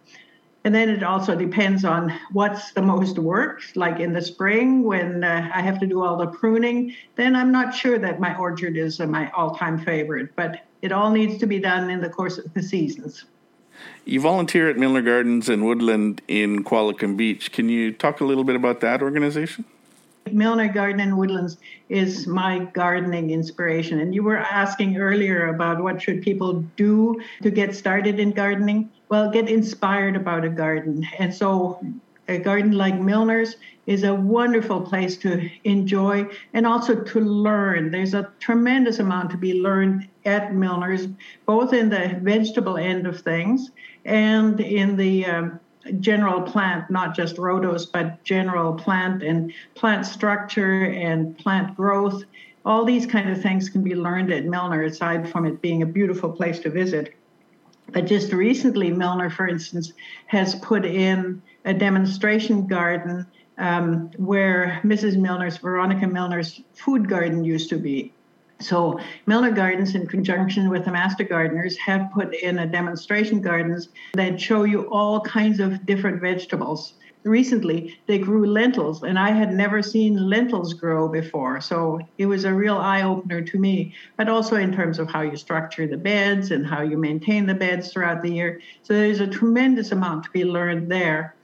And 0.63 0.75
then 0.75 0.89
it 0.89 1.01
also 1.01 1.35
depends 1.35 1.83
on 1.85 2.13
what's 2.31 2.71
the 2.73 2.81
most 2.81 3.17
work. 3.17 3.63
Like 3.75 3.99
in 3.99 4.13
the 4.13 4.21
spring, 4.21 4.83
when 4.83 5.23
uh, 5.23 5.49
I 5.53 5.61
have 5.61 5.79
to 5.79 5.87
do 5.87 6.03
all 6.03 6.17
the 6.17 6.27
pruning, 6.27 6.95
then 7.15 7.35
I'm 7.35 7.51
not 7.51 7.73
sure 7.73 7.97
that 7.97 8.19
my 8.19 8.37
orchard 8.37 8.77
is 8.77 8.99
uh, 8.99 9.07
my 9.07 9.31
all 9.31 9.55
time 9.55 9.83
favorite, 9.83 10.35
but 10.35 10.65
it 10.81 10.91
all 10.91 11.09
needs 11.11 11.39
to 11.39 11.47
be 11.47 11.59
done 11.59 11.89
in 11.89 11.99
the 11.99 12.09
course 12.09 12.37
of 12.37 12.53
the 12.53 12.61
seasons. 12.61 13.25
You 14.05 14.21
volunteer 14.21 14.69
at 14.69 14.77
Milner 14.77 15.01
Gardens 15.01 15.49
and 15.49 15.65
Woodland 15.65 16.21
in 16.27 16.63
Qualicum 16.63 17.17
Beach. 17.17 17.51
Can 17.51 17.69
you 17.69 17.91
talk 17.91 18.21
a 18.21 18.25
little 18.25 18.43
bit 18.43 18.55
about 18.55 18.79
that 18.81 19.01
organization? 19.01 19.65
Milner 20.31 20.67
Garden 20.67 21.01
and 21.01 21.17
Woodlands 21.17 21.57
is 21.89 22.27
my 22.27 22.59
gardening 22.73 23.31
inspiration. 23.31 23.99
And 23.99 24.13
you 24.13 24.23
were 24.23 24.37
asking 24.37 24.97
earlier 24.97 25.49
about 25.49 25.83
what 25.83 26.01
should 26.01 26.21
people 26.21 26.63
do 26.75 27.21
to 27.41 27.51
get 27.51 27.75
started 27.75 28.19
in 28.19 28.31
gardening. 28.31 28.91
Well, 29.09 29.31
get 29.31 29.49
inspired 29.49 30.15
about 30.15 30.45
a 30.45 30.49
garden. 30.49 31.05
And 31.19 31.33
so 31.33 31.83
a 32.27 32.37
garden 32.37 32.71
like 32.71 32.99
Milner's 32.99 33.57
is 33.87 34.03
a 34.03 34.13
wonderful 34.13 34.81
place 34.81 35.17
to 35.17 35.49
enjoy 35.63 36.27
and 36.53 36.65
also 36.65 36.95
to 37.03 37.19
learn. 37.19 37.91
There's 37.91 38.13
a 38.13 38.31
tremendous 38.39 38.99
amount 38.99 39.31
to 39.31 39.37
be 39.37 39.61
learned 39.61 40.07
at 40.25 40.53
Milner's, 40.53 41.07
both 41.45 41.73
in 41.73 41.89
the 41.89 42.19
vegetable 42.21 42.77
end 42.77 43.07
of 43.07 43.19
things 43.21 43.71
and 44.05 44.59
in 44.59 44.95
the 44.95 45.25
um, 45.25 45.59
general 45.99 46.41
plant, 46.41 46.89
not 46.89 47.15
just 47.15 47.37
rhodos, 47.37 47.91
but 47.91 48.23
general 48.23 48.73
plant 48.73 49.23
and 49.23 49.53
plant 49.75 50.05
structure 50.05 50.85
and 50.85 51.37
plant 51.37 51.75
growth. 51.75 52.23
All 52.65 52.85
these 52.85 53.05
kind 53.05 53.29
of 53.29 53.41
things 53.41 53.69
can 53.69 53.83
be 53.83 53.95
learned 53.95 54.31
at 54.31 54.45
Milner, 54.45 54.83
aside 54.83 55.29
from 55.29 55.45
it 55.45 55.61
being 55.61 55.81
a 55.81 55.85
beautiful 55.85 56.31
place 56.31 56.59
to 56.59 56.69
visit. 56.69 57.15
But 57.91 58.05
just 58.05 58.31
recently, 58.31 58.91
Milner, 58.91 59.29
for 59.29 59.47
instance, 59.47 59.93
has 60.27 60.55
put 60.55 60.85
in 60.85 61.41
a 61.65 61.73
demonstration 61.73 62.67
garden 62.67 63.25
um, 63.57 64.11
where 64.17 64.79
Mrs. 64.83 65.17
Milner's, 65.17 65.57
Veronica 65.57 66.07
Milner's 66.07 66.61
food 66.73 67.09
garden 67.09 67.43
used 67.43 67.69
to 67.69 67.77
be. 67.77 68.13
So 68.61 68.99
Milner 69.25 69.51
Gardens, 69.51 69.95
in 69.95 70.07
conjunction 70.07 70.69
with 70.69 70.85
the 70.85 70.91
Master 70.91 71.23
Gardeners, 71.23 71.77
have 71.77 72.11
put 72.13 72.33
in 72.35 72.59
a 72.59 72.67
demonstration 72.67 73.41
gardens 73.41 73.89
that 74.13 74.39
show 74.39 74.63
you 74.63 74.89
all 74.91 75.21
kinds 75.21 75.59
of 75.59 75.85
different 75.85 76.21
vegetables. 76.21 76.93
Recently, 77.23 77.99
they 78.07 78.17
grew 78.17 78.47
lentils, 78.47 79.03
and 79.03 79.19
I 79.19 79.29
had 79.29 79.53
never 79.53 79.83
seen 79.83 80.27
lentils 80.27 80.73
grow 80.73 81.07
before. 81.07 81.61
So 81.61 81.99
it 82.17 82.25
was 82.25 82.45
a 82.45 82.53
real 82.53 82.77
eye 82.77 83.03
opener 83.03 83.41
to 83.41 83.59
me, 83.59 83.93
but 84.17 84.27
also 84.27 84.55
in 84.55 84.73
terms 84.73 84.97
of 84.97 85.07
how 85.07 85.21
you 85.21 85.35
structure 85.35 85.85
the 85.85 85.97
beds 85.97 86.49
and 86.49 86.65
how 86.65 86.81
you 86.81 86.97
maintain 86.97 87.45
the 87.45 87.53
beds 87.53 87.91
throughout 87.91 88.23
the 88.23 88.31
year. 88.31 88.59
So 88.81 88.93
there's 88.93 89.19
a 89.19 89.27
tremendous 89.27 89.91
amount 89.91 90.23
to 90.23 90.31
be 90.31 90.45
learned 90.45 90.91
there. 90.91 91.35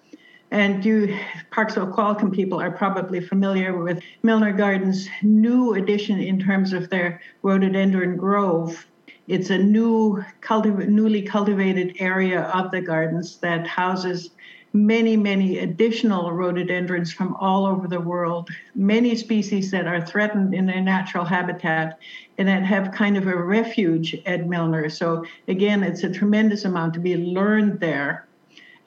And 0.51 0.84
you 0.86 1.18
Parksville 1.51 1.94
Qualicum 1.94 2.34
people 2.34 2.60
are 2.60 2.72
probably 2.72 3.20
familiar 3.20 3.77
with 3.77 4.01
Milner 4.24 4.54
Gardens' 4.54 5.10
new 5.22 5.74
addition 5.74 6.20
in 6.20 6.39
terms 6.39 6.72
of 6.72 6.89
their 6.89 7.22
rhododendron 7.42 8.16
grove. 8.16 8.88
It's 9.27 9.50
a 9.50 9.58
new, 9.58 10.24
newly 10.50 11.22
cultivated 11.22 11.98
area 12.00 12.44
of 12.44 12.72
the 12.72 12.80
gardens 12.80 13.38
that 13.39 13.68
houses 13.68 14.30
many, 14.74 15.18
many 15.18 15.60
additional 15.60 16.32
rhododendrons 16.32 17.12
from 17.12 17.36
all 17.36 17.66
over 17.66 17.88
the 17.88 18.00
world, 18.00 18.50
many 18.75 19.16
species 19.16 19.72
that 19.72 19.88
are 19.88 20.06
threatened 20.06 20.54
in 20.54 20.66
their 20.66 20.82
natural 20.82 21.25
habitat 21.25 22.00
and 22.38 22.48
that 22.48 22.63
have 22.63 22.92
kind 22.92 23.18
of 23.18 23.27
a 23.27 23.36
refuge 23.36 24.16
at 24.25 24.48
Milner. 24.48 24.89
So, 24.89 25.25
again, 25.48 25.84
it's 25.84 26.04
a 26.04 26.10
tremendous 26.10 26.66
amount 26.66 26.94
to 26.94 27.00
be 27.00 27.18
learned 27.18 27.80
there. 27.80 28.26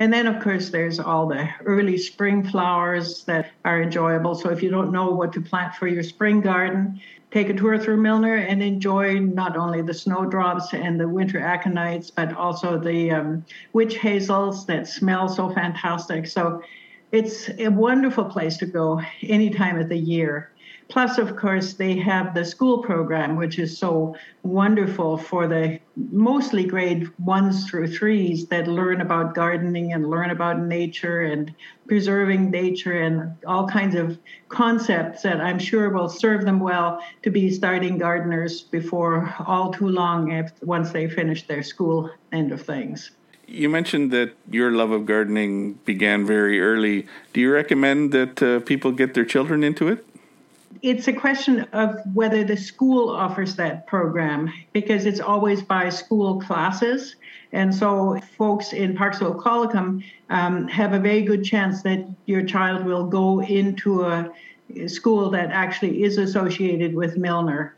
And 0.00 0.10
then, 0.10 0.26
of 0.26 0.42
course, 0.42 0.70
there's 0.70 0.98
all 0.98 1.26
the 1.26 1.46
early 1.66 1.98
spring 1.98 2.42
flowers 2.42 3.22
that 3.24 3.50
are 3.66 3.82
enjoyable. 3.82 4.34
So 4.34 4.48
if 4.48 4.62
you 4.62 4.70
don't 4.70 4.92
know 4.92 5.10
what 5.10 5.30
to 5.34 5.42
plant 5.42 5.74
for 5.74 5.86
your 5.86 6.02
spring 6.02 6.40
garden, 6.40 6.98
take 7.30 7.50
a 7.50 7.54
tour 7.54 7.78
through 7.78 7.98
Milner 7.98 8.36
and 8.36 8.62
enjoy 8.62 9.18
not 9.18 9.58
only 9.58 9.82
the 9.82 9.92
snowdrops 9.92 10.72
and 10.72 10.98
the 10.98 11.06
winter 11.06 11.38
aconites, 11.38 12.10
but 12.14 12.34
also 12.34 12.78
the 12.78 13.10
um, 13.10 13.44
witch 13.74 13.98
hazels 13.98 14.64
that 14.66 14.88
smell 14.88 15.28
so 15.28 15.50
fantastic. 15.50 16.26
So 16.26 16.62
it's 17.12 17.50
a 17.58 17.68
wonderful 17.68 18.24
place 18.24 18.56
to 18.56 18.66
go 18.66 19.02
any 19.22 19.50
time 19.50 19.78
of 19.78 19.90
the 19.90 19.98
year. 19.98 20.50
Plus, 20.90 21.18
of 21.18 21.36
course, 21.36 21.74
they 21.74 21.96
have 21.96 22.34
the 22.34 22.44
school 22.44 22.82
program, 22.82 23.36
which 23.36 23.60
is 23.60 23.78
so 23.78 24.16
wonderful 24.42 25.16
for 25.16 25.46
the 25.46 25.78
mostly 26.10 26.64
grade 26.64 27.08
ones 27.20 27.70
through 27.70 27.86
threes 27.86 28.46
that 28.48 28.66
learn 28.66 29.00
about 29.00 29.32
gardening 29.32 29.92
and 29.92 30.10
learn 30.10 30.30
about 30.30 30.60
nature 30.60 31.20
and 31.22 31.54
preserving 31.86 32.50
nature 32.50 33.02
and 33.02 33.32
all 33.46 33.68
kinds 33.68 33.94
of 33.94 34.18
concepts 34.48 35.22
that 35.22 35.40
I'm 35.40 35.60
sure 35.60 35.90
will 35.90 36.08
serve 36.08 36.44
them 36.44 36.58
well 36.58 37.00
to 37.22 37.30
be 37.30 37.50
starting 37.50 37.96
gardeners 37.96 38.62
before 38.62 39.32
all 39.46 39.72
too 39.72 39.88
long 39.88 40.32
if, 40.32 40.50
once 40.62 40.90
they 40.90 41.08
finish 41.08 41.46
their 41.46 41.62
school 41.62 42.10
end 42.32 42.50
of 42.50 42.62
things. 42.62 43.12
You 43.46 43.68
mentioned 43.68 44.10
that 44.12 44.32
your 44.50 44.70
love 44.72 44.90
of 44.90 45.06
gardening 45.06 45.74
began 45.84 46.26
very 46.26 46.60
early. 46.60 47.06
Do 47.32 47.40
you 47.40 47.52
recommend 47.52 48.12
that 48.12 48.42
uh, 48.42 48.60
people 48.60 48.92
get 48.92 49.14
their 49.14 49.24
children 49.24 49.64
into 49.64 49.88
it? 49.88 50.04
It's 50.82 51.08
a 51.08 51.12
question 51.12 51.60
of 51.72 52.00
whether 52.14 52.44
the 52.44 52.56
school 52.56 53.10
offers 53.10 53.56
that 53.56 53.86
program 53.86 54.52
because 54.72 55.04
it's 55.04 55.20
always 55.20 55.62
by 55.62 55.88
school 55.88 56.40
classes. 56.40 57.16
And 57.52 57.74
so, 57.74 58.18
folks 58.38 58.72
in 58.72 58.96
Parksville 58.96 59.42
Qualicum 59.42 60.04
um, 60.30 60.68
have 60.68 60.92
a 60.92 61.00
very 61.00 61.22
good 61.22 61.44
chance 61.44 61.82
that 61.82 62.06
your 62.26 62.44
child 62.44 62.84
will 62.84 63.06
go 63.06 63.42
into 63.42 64.04
a 64.04 64.30
school 64.86 65.30
that 65.30 65.50
actually 65.50 66.04
is 66.04 66.16
associated 66.18 66.94
with 66.94 67.16
Milner 67.16 67.76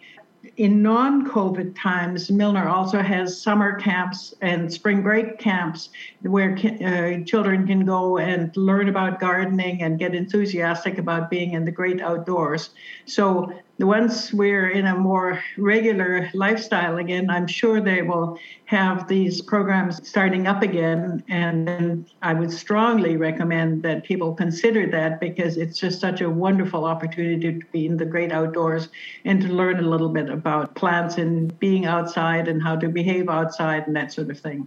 in 0.63 0.81
non 0.81 1.29
COVID 1.29 1.75
times, 1.77 2.31
Milner 2.31 2.69
also 2.69 3.03
has 3.03 3.43
summer 3.43 3.75
camps 3.81 4.33
and 4.43 4.73
spring 4.73 5.03
break 5.03 5.41
camps 5.41 5.89
where 6.21 6.53
uh, 6.53 7.25
children 7.25 7.67
can 7.67 7.85
go 7.85 8.19
and 8.19 8.57
learn 8.57 8.89
about 8.89 9.19
gardening 9.19 9.83
and 9.83 9.99
get 9.99 10.15
enthusiastic 10.15 10.99
about 10.99 11.31
being 11.31 11.55
in 11.55 11.65
the 11.65 11.73
great 11.73 12.01
outdoors. 12.01 12.71
So 13.07 13.53
once 13.83 14.33
we're 14.33 14.71
in 14.71 14.87
a 14.87 14.97
more 14.97 15.43
regular 15.59 16.31
lifestyle 16.35 16.99
again, 16.99 17.29
I'm 17.29 17.47
sure 17.47 17.81
they 17.81 18.03
will 18.03 18.39
have 18.67 19.09
these 19.09 19.43
programs 19.43 20.07
starting 20.09 20.47
up 20.47 20.63
again. 20.63 21.23
And 21.29 22.11
I 22.23 22.35
would 22.35 22.53
strongly 22.53 23.17
recommend 23.17 23.83
that 23.83 24.05
people 24.05 24.35
consider 24.35 24.87
that 24.91 25.21
because 25.21 25.57
it's 25.57 25.79
just 25.79 26.01
such 26.01 26.21
a 26.21 26.31
wonderful 26.31 26.85
opportunity 26.85 27.53
to 27.53 27.67
be 27.73 27.87
in 27.87 27.97
the 27.97 28.05
great 28.05 28.33
outdoors 28.33 28.89
and 29.25 29.41
to 29.43 29.49
learn 29.49 29.79
a 29.79 29.89
little 29.89 30.09
bit 30.09 30.29
about 30.31 30.75
plants 30.75 31.19
and 31.19 31.59
being 31.59 31.87
outside 31.87 32.49
and 32.49 32.63
how 32.63 32.77
to 32.77 32.89
behave 32.89 33.29
outside 33.29 33.87
and 33.87 33.97
that 33.97 34.13
sort 34.13 34.31
of 34.31 34.39
thing. 34.39 34.67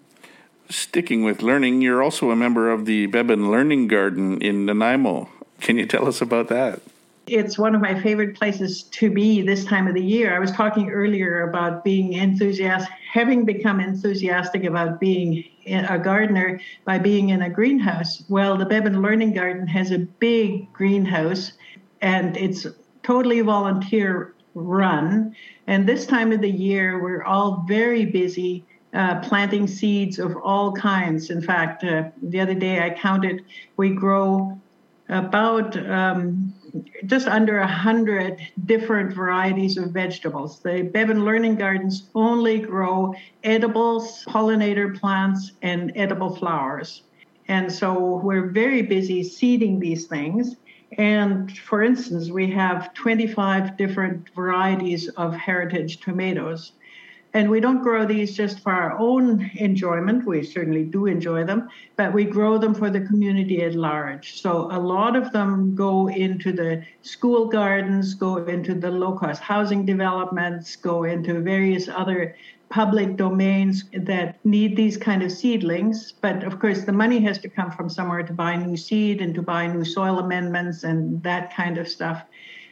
Sticking 0.70 1.24
with 1.24 1.42
learning, 1.42 1.82
you're 1.82 2.02
also 2.02 2.32
a 2.32 2.36
member 2.36 2.72
of 2.72 2.86
the 2.86 3.08
Beban 3.08 3.52
Learning 3.52 3.88
Garden 3.88 4.42
in 4.42 4.66
Nanaimo. 4.66 5.30
Can 5.62 5.78
you 5.78 5.86
tell 5.86 6.08
us 6.08 6.22
about 6.22 6.48
that? 6.48 6.82
It's 7.28 7.58
one 7.58 7.74
of 7.74 7.82
my 7.82 8.00
favorite 8.02 8.38
places 8.38 8.84
to 8.84 9.10
be 9.10 9.42
this 9.42 9.66
time 9.66 9.88
of 9.88 9.96
the 9.96 10.04
year. 10.04 10.36
I 10.36 10.40
was 10.40 10.52
talking 10.52 10.92
earlier 10.92 11.50
about 11.50 11.84
being 11.84 12.14
enthusiastic, 12.14 12.94
having 13.12 13.46
become 13.46 13.80
enthusiastic 13.80 14.64
about 14.64 15.00
being 15.00 15.44
a 15.66 15.98
gardener 15.98 16.60
by 16.86 17.00
being 17.00 17.30
in 17.30 17.42
a 17.42 17.50
greenhouse. 17.50 18.24
Well, 18.30 18.58
the 18.58 18.66
Beban 18.66 19.02
Learning 19.02 19.34
Garden 19.34 19.66
has 19.68 19.92
a 19.92 20.00
big 20.00 20.72
greenhouse 20.72 21.54
and 22.02 22.38
it's 22.38 22.68
totally 23.02 23.42
volunteer 23.42 24.36
run. 24.54 25.36
And 25.66 25.90
this 25.90 26.06
time 26.06 26.32
of 26.32 26.42
the 26.42 26.50
year, 26.50 27.02
we're 27.02 27.24
all 27.24 27.66
very 27.68 28.06
busy 28.06 28.64
uh, 28.94 29.20
planting 29.22 29.66
seeds 29.68 30.20
of 30.20 30.38
all 30.38 30.74
kinds. 30.74 31.32
In 31.32 31.42
fact, 31.42 31.84
uh, 31.84 32.04
the 32.22 32.40
other 32.40 32.54
day 32.54 32.84
I 32.84 32.92
counted, 32.92 33.44
we 33.78 33.90
grow 33.90 34.60
about 35.10 35.76
um, 35.90 36.54
just 37.06 37.28
under 37.28 37.60
a 37.60 37.68
hundred 37.68 38.40
different 38.66 39.14
varieties 39.14 39.78
of 39.78 39.92
vegetables. 39.92 40.62
The 40.62 40.90
Beban 40.94 41.24
Learning 41.24 41.56
Gardens 41.56 42.10
only 42.16 42.60
grow 42.60 43.14
edibles, 43.44 44.24
pollinator 44.28 45.00
plants, 45.00 45.54
and 45.62 45.92
edible 45.96 46.36
flowers. 46.36 47.04
And 47.48 47.72
so 47.72 48.18
we're 48.24 48.48
very 48.48 48.82
busy 48.82 49.24
seeding 49.24 49.80
these 49.80 50.08
things. 50.08 50.56
And 50.98 51.56
for 51.60 51.84
instance, 51.84 52.30
we 52.30 52.50
have 52.52 52.94
25 52.94 53.78
different 53.78 54.30
varieties 54.36 55.10
of 55.10 55.34
heritage 55.34 56.00
tomatoes. 56.00 56.74
And 57.36 57.50
we 57.50 57.60
don't 57.60 57.84
grow 57.84 58.06
these 58.06 58.34
just 58.34 58.62
for 58.62 58.72
our 58.72 58.98
own 58.98 59.52
enjoyment. 59.56 60.26
We 60.26 60.42
certainly 60.42 60.86
do 60.86 61.06
enjoy 61.06 61.44
them, 61.44 61.68
but 61.98 62.14
we 62.14 62.24
grow 62.24 62.58
them 62.58 62.74
for 62.74 62.90
the 62.90 63.02
community 63.02 63.62
at 63.64 63.76
large. 63.76 64.42
So 64.42 64.70
a 64.72 64.80
lot 64.80 65.18
of 65.18 65.34
them 65.34 65.76
go 65.76 66.08
into 66.08 66.54
the 66.54 66.86
school 67.02 67.48
gardens, 67.48 68.14
go 68.14 68.38
into 68.38 68.74
the 68.74 68.90
low 68.90 69.18
cost 69.18 69.42
housing 69.42 69.86
developments, 69.86 70.78
go 70.78 71.04
into 71.04 71.42
various 71.42 71.90
other 71.90 72.38
public 72.70 73.18
domains 73.18 73.84
that 73.92 74.40
need 74.46 74.78
these 74.78 74.96
kind 74.96 75.22
of 75.22 75.30
seedlings. 75.30 76.14
But 76.14 76.46
of 76.46 76.58
course, 76.62 76.86
the 76.86 76.94
money 76.94 77.20
has 77.20 77.38
to 77.40 77.50
come 77.50 77.70
from 77.70 77.90
somewhere 77.90 78.24
to 78.24 78.32
buy 78.32 78.56
new 78.56 78.78
seed 78.78 79.20
and 79.22 79.36
to 79.36 79.42
buy 79.42 79.68
new 79.68 79.84
soil 79.84 80.20
amendments 80.20 80.86
and 80.86 81.22
that 81.24 81.54
kind 81.54 81.78
of 81.78 81.90
stuff. 81.90 82.24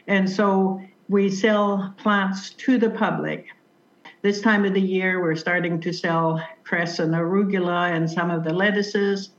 And 0.06 0.28
so 0.28 0.80
we 1.10 1.28
sell 1.28 1.94
plants 1.98 2.48
to 2.64 2.78
the 2.78 2.88
public 2.88 3.48
this 4.24 4.40
time 4.40 4.64
of 4.64 4.72
the 4.72 4.80
year, 4.80 5.20
we're 5.20 5.36
starting 5.36 5.78
to 5.78 5.92
sell 5.92 6.42
cress 6.64 6.98
and 6.98 7.12
arugula 7.12 7.94
and 7.94 8.10
some 8.10 8.30
of 8.30 8.42
the 8.42 8.54
lettuces. 8.54 9.32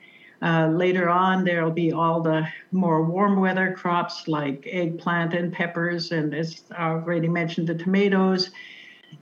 Uh, 0.44 0.68
later 0.68 1.10
on, 1.10 1.44
there'll 1.44 1.72
be 1.72 1.92
all 1.92 2.22
the 2.22 2.48
more 2.72 3.04
warm 3.04 3.40
weather 3.40 3.74
crops 3.76 4.28
like 4.28 4.68
eggplant 4.72 5.34
and 5.34 5.52
peppers, 5.52 6.12
and 6.12 6.36
as 6.36 6.62
I 6.78 6.90
already 6.90 7.28
mentioned, 7.28 7.68
the 7.68 7.74
tomatoes. 7.74 8.52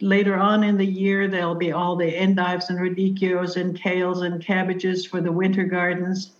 Later 0.01 0.35
on 0.35 0.65
in 0.65 0.77
the 0.77 0.85
year, 0.85 1.29
there'll 1.29 1.55
be 1.55 1.71
all 1.71 1.95
the 1.95 2.13
endives 2.13 2.69
and 2.69 2.77
radicchios 2.77 3.55
and 3.55 3.79
kales 3.79 4.25
and 4.25 4.43
cabbages 4.43 5.05
for 5.05 5.21
the 5.21 5.31
winter 5.31 5.63
gardens. 5.63 6.33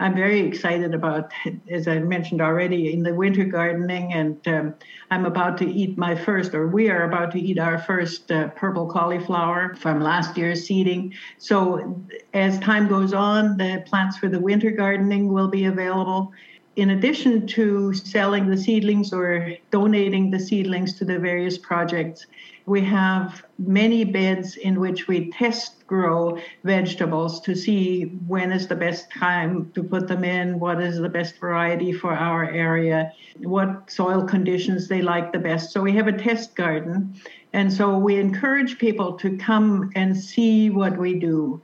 I'm 0.00 0.14
very 0.14 0.40
excited 0.40 0.94
about, 0.94 1.32
as 1.68 1.88
I 1.88 1.98
mentioned 1.98 2.40
already, 2.40 2.92
in 2.92 3.02
the 3.02 3.14
winter 3.14 3.44
gardening, 3.44 4.12
and 4.12 4.46
um, 4.46 4.74
I'm 5.10 5.26
about 5.26 5.58
to 5.58 5.66
eat 5.68 5.98
my 5.98 6.14
first, 6.14 6.54
or 6.54 6.68
we 6.68 6.88
are 6.88 7.02
about 7.02 7.32
to 7.32 7.40
eat 7.40 7.58
our 7.58 7.78
first 7.78 8.30
uh, 8.30 8.48
purple 8.50 8.86
cauliflower 8.86 9.74
from 9.74 10.00
last 10.00 10.36
year's 10.36 10.64
seeding. 10.64 11.14
So, 11.38 12.00
as 12.32 12.60
time 12.60 12.86
goes 12.86 13.12
on, 13.12 13.56
the 13.56 13.82
plants 13.86 14.18
for 14.18 14.28
the 14.28 14.38
winter 14.38 14.70
gardening 14.70 15.32
will 15.32 15.48
be 15.48 15.64
available. 15.64 16.32
In 16.76 16.90
addition 16.90 17.44
to 17.48 17.92
selling 17.92 18.48
the 18.48 18.56
seedlings 18.56 19.12
or 19.12 19.52
donating 19.72 20.30
the 20.30 20.38
seedlings 20.38 20.94
to 20.98 21.04
the 21.04 21.18
various 21.18 21.58
projects, 21.58 22.24
we 22.68 22.82
have 22.82 23.44
many 23.58 24.04
beds 24.04 24.56
in 24.56 24.78
which 24.78 25.08
we 25.08 25.30
test 25.30 25.86
grow 25.86 26.38
vegetables 26.64 27.40
to 27.40 27.56
see 27.56 28.04
when 28.26 28.52
is 28.52 28.68
the 28.68 28.76
best 28.76 29.10
time 29.10 29.72
to 29.74 29.82
put 29.82 30.06
them 30.06 30.22
in, 30.22 30.60
what 30.60 30.80
is 30.80 30.98
the 30.98 31.08
best 31.08 31.38
variety 31.38 31.92
for 31.92 32.12
our 32.12 32.44
area, 32.44 33.10
what 33.38 33.90
soil 33.90 34.22
conditions 34.22 34.86
they 34.86 35.00
like 35.00 35.32
the 35.32 35.38
best. 35.38 35.72
So 35.72 35.80
we 35.80 35.92
have 35.92 36.08
a 36.08 36.12
test 36.12 36.54
garden. 36.54 37.14
And 37.54 37.72
so 37.72 37.96
we 37.96 38.16
encourage 38.16 38.78
people 38.78 39.14
to 39.14 39.36
come 39.38 39.90
and 39.94 40.14
see 40.14 40.68
what 40.68 40.98
we 40.98 41.14
do. 41.14 41.62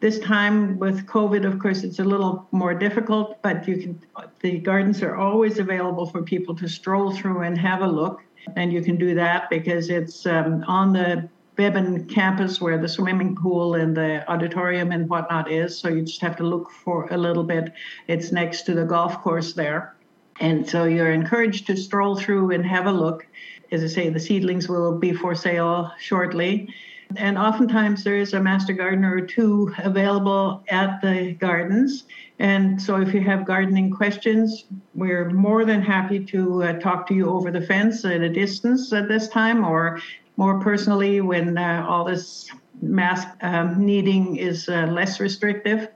This 0.00 0.18
time 0.20 0.78
with 0.78 1.06
COVID, 1.06 1.46
of 1.46 1.58
course, 1.58 1.82
it's 1.82 1.98
a 1.98 2.04
little 2.04 2.48
more 2.50 2.74
difficult, 2.74 3.42
but 3.42 3.66
you 3.68 3.76
can 3.78 4.00
the 4.40 4.58
gardens 4.58 5.02
are 5.02 5.16
always 5.16 5.58
available 5.58 6.06
for 6.06 6.22
people 6.22 6.54
to 6.56 6.68
stroll 6.68 7.12
through 7.12 7.42
and 7.42 7.58
have 7.58 7.82
a 7.82 7.86
look. 7.86 8.22
And 8.54 8.72
you 8.72 8.82
can 8.82 8.96
do 8.96 9.14
that 9.14 9.50
because 9.50 9.90
it's 9.90 10.24
um, 10.26 10.64
on 10.68 10.92
the 10.92 11.28
Beban 11.56 12.08
campus 12.08 12.60
where 12.60 12.78
the 12.78 12.88
swimming 12.88 13.34
pool 13.34 13.74
and 13.74 13.96
the 13.96 14.30
auditorium 14.30 14.92
and 14.92 15.08
whatnot 15.08 15.50
is. 15.50 15.76
So 15.78 15.88
you 15.88 16.02
just 16.02 16.20
have 16.20 16.36
to 16.36 16.44
look 16.44 16.70
for 16.70 17.08
a 17.10 17.16
little 17.16 17.44
bit. 17.44 17.72
It's 18.08 18.30
next 18.30 18.62
to 18.62 18.74
the 18.74 18.84
golf 18.84 19.20
course 19.22 19.54
there. 19.54 19.96
And 20.38 20.68
so 20.68 20.84
you're 20.84 21.12
encouraged 21.12 21.66
to 21.68 21.76
stroll 21.76 22.14
through 22.14 22.50
and 22.50 22.64
have 22.66 22.86
a 22.86 22.92
look. 22.92 23.26
As 23.72 23.82
I 23.82 23.86
say, 23.86 24.10
the 24.10 24.20
seedlings 24.20 24.68
will 24.68 24.98
be 24.98 25.12
for 25.12 25.34
sale 25.34 25.90
shortly. 25.98 26.68
And 27.14 27.38
oftentimes 27.38 28.02
there 28.02 28.16
is 28.16 28.34
a 28.34 28.40
master 28.40 28.72
gardener 28.72 29.14
or 29.14 29.20
two 29.20 29.72
available 29.78 30.64
at 30.68 31.00
the 31.00 31.34
gardens. 31.34 32.04
And 32.38 32.80
so 32.80 33.00
if 33.00 33.14
you 33.14 33.20
have 33.20 33.46
gardening 33.46 33.90
questions, 33.90 34.64
we're 34.94 35.30
more 35.30 35.64
than 35.64 35.80
happy 35.80 36.24
to 36.26 36.64
uh, 36.64 36.72
talk 36.80 37.06
to 37.08 37.14
you 37.14 37.30
over 37.30 37.50
the 37.50 37.60
fence 37.60 38.04
at 38.04 38.20
a 38.20 38.28
distance 38.28 38.92
at 38.92 39.08
this 39.08 39.28
time 39.28 39.64
or 39.64 40.00
more 40.36 40.60
personally 40.60 41.20
when 41.20 41.56
uh, 41.56 41.86
all 41.88 42.04
this 42.04 42.50
mask 42.82 43.28
um, 43.40 43.84
needing 43.84 44.36
is 44.36 44.68
uh, 44.68 44.86
less 44.86 45.20
restrictive. 45.20 45.88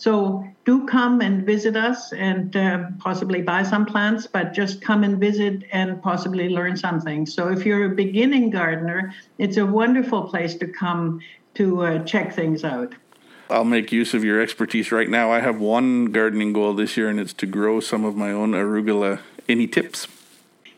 So 0.00 0.42
do 0.64 0.86
come 0.86 1.20
and 1.20 1.44
visit 1.44 1.76
us 1.76 2.14
and 2.14 2.56
uh, 2.56 2.84
possibly 3.00 3.42
buy 3.42 3.62
some 3.62 3.84
plants, 3.84 4.26
but 4.26 4.54
just 4.54 4.80
come 4.80 5.04
and 5.04 5.18
visit 5.18 5.64
and 5.72 6.02
possibly 6.02 6.48
learn 6.48 6.78
something. 6.78 7.26
So 7.26 7.48
if 7.48 7.66
you're 7.66 7.84
a 7.84 7.94
beginning 7.94 8.48
gardener, 8.48 9.12
it's 9.36 9.58
a 9.58 9.66
wonderful 9.66 10.22
place 10.22 10.54
to 10.54 10.66
come 10.66 11.20
to 11.56 11.82
uh, 11.84 12.04
check 12.04 12.34
things 12.34 12.64
out. 12.64 12.94
I'll 13.50 13.66
make 13.66 13.92
use 13.92 14.14
of 14.14 14.24
your 14.24 14.40
expertise 14.40 14.90
right 14.90 15.10
now. 15.10 15.30
I 15.30 15.40
have 15.40 15.60
one 15.60 16.06
gardening 16.06 16.54
goal 16.54 16.72
this 16.72 16.96
year, 16.96 17.10
and 17.10 17.20
it's 17.20 17.34
to 17.34 17.46
grow 17.46 17.78
some 17.80 18.06
of 18.06 18.16
my 18.16 18.30
own 18.30 18.52
arugula. 18.52 19.20
Any 19.50 19.66
tips? 19.66 20.08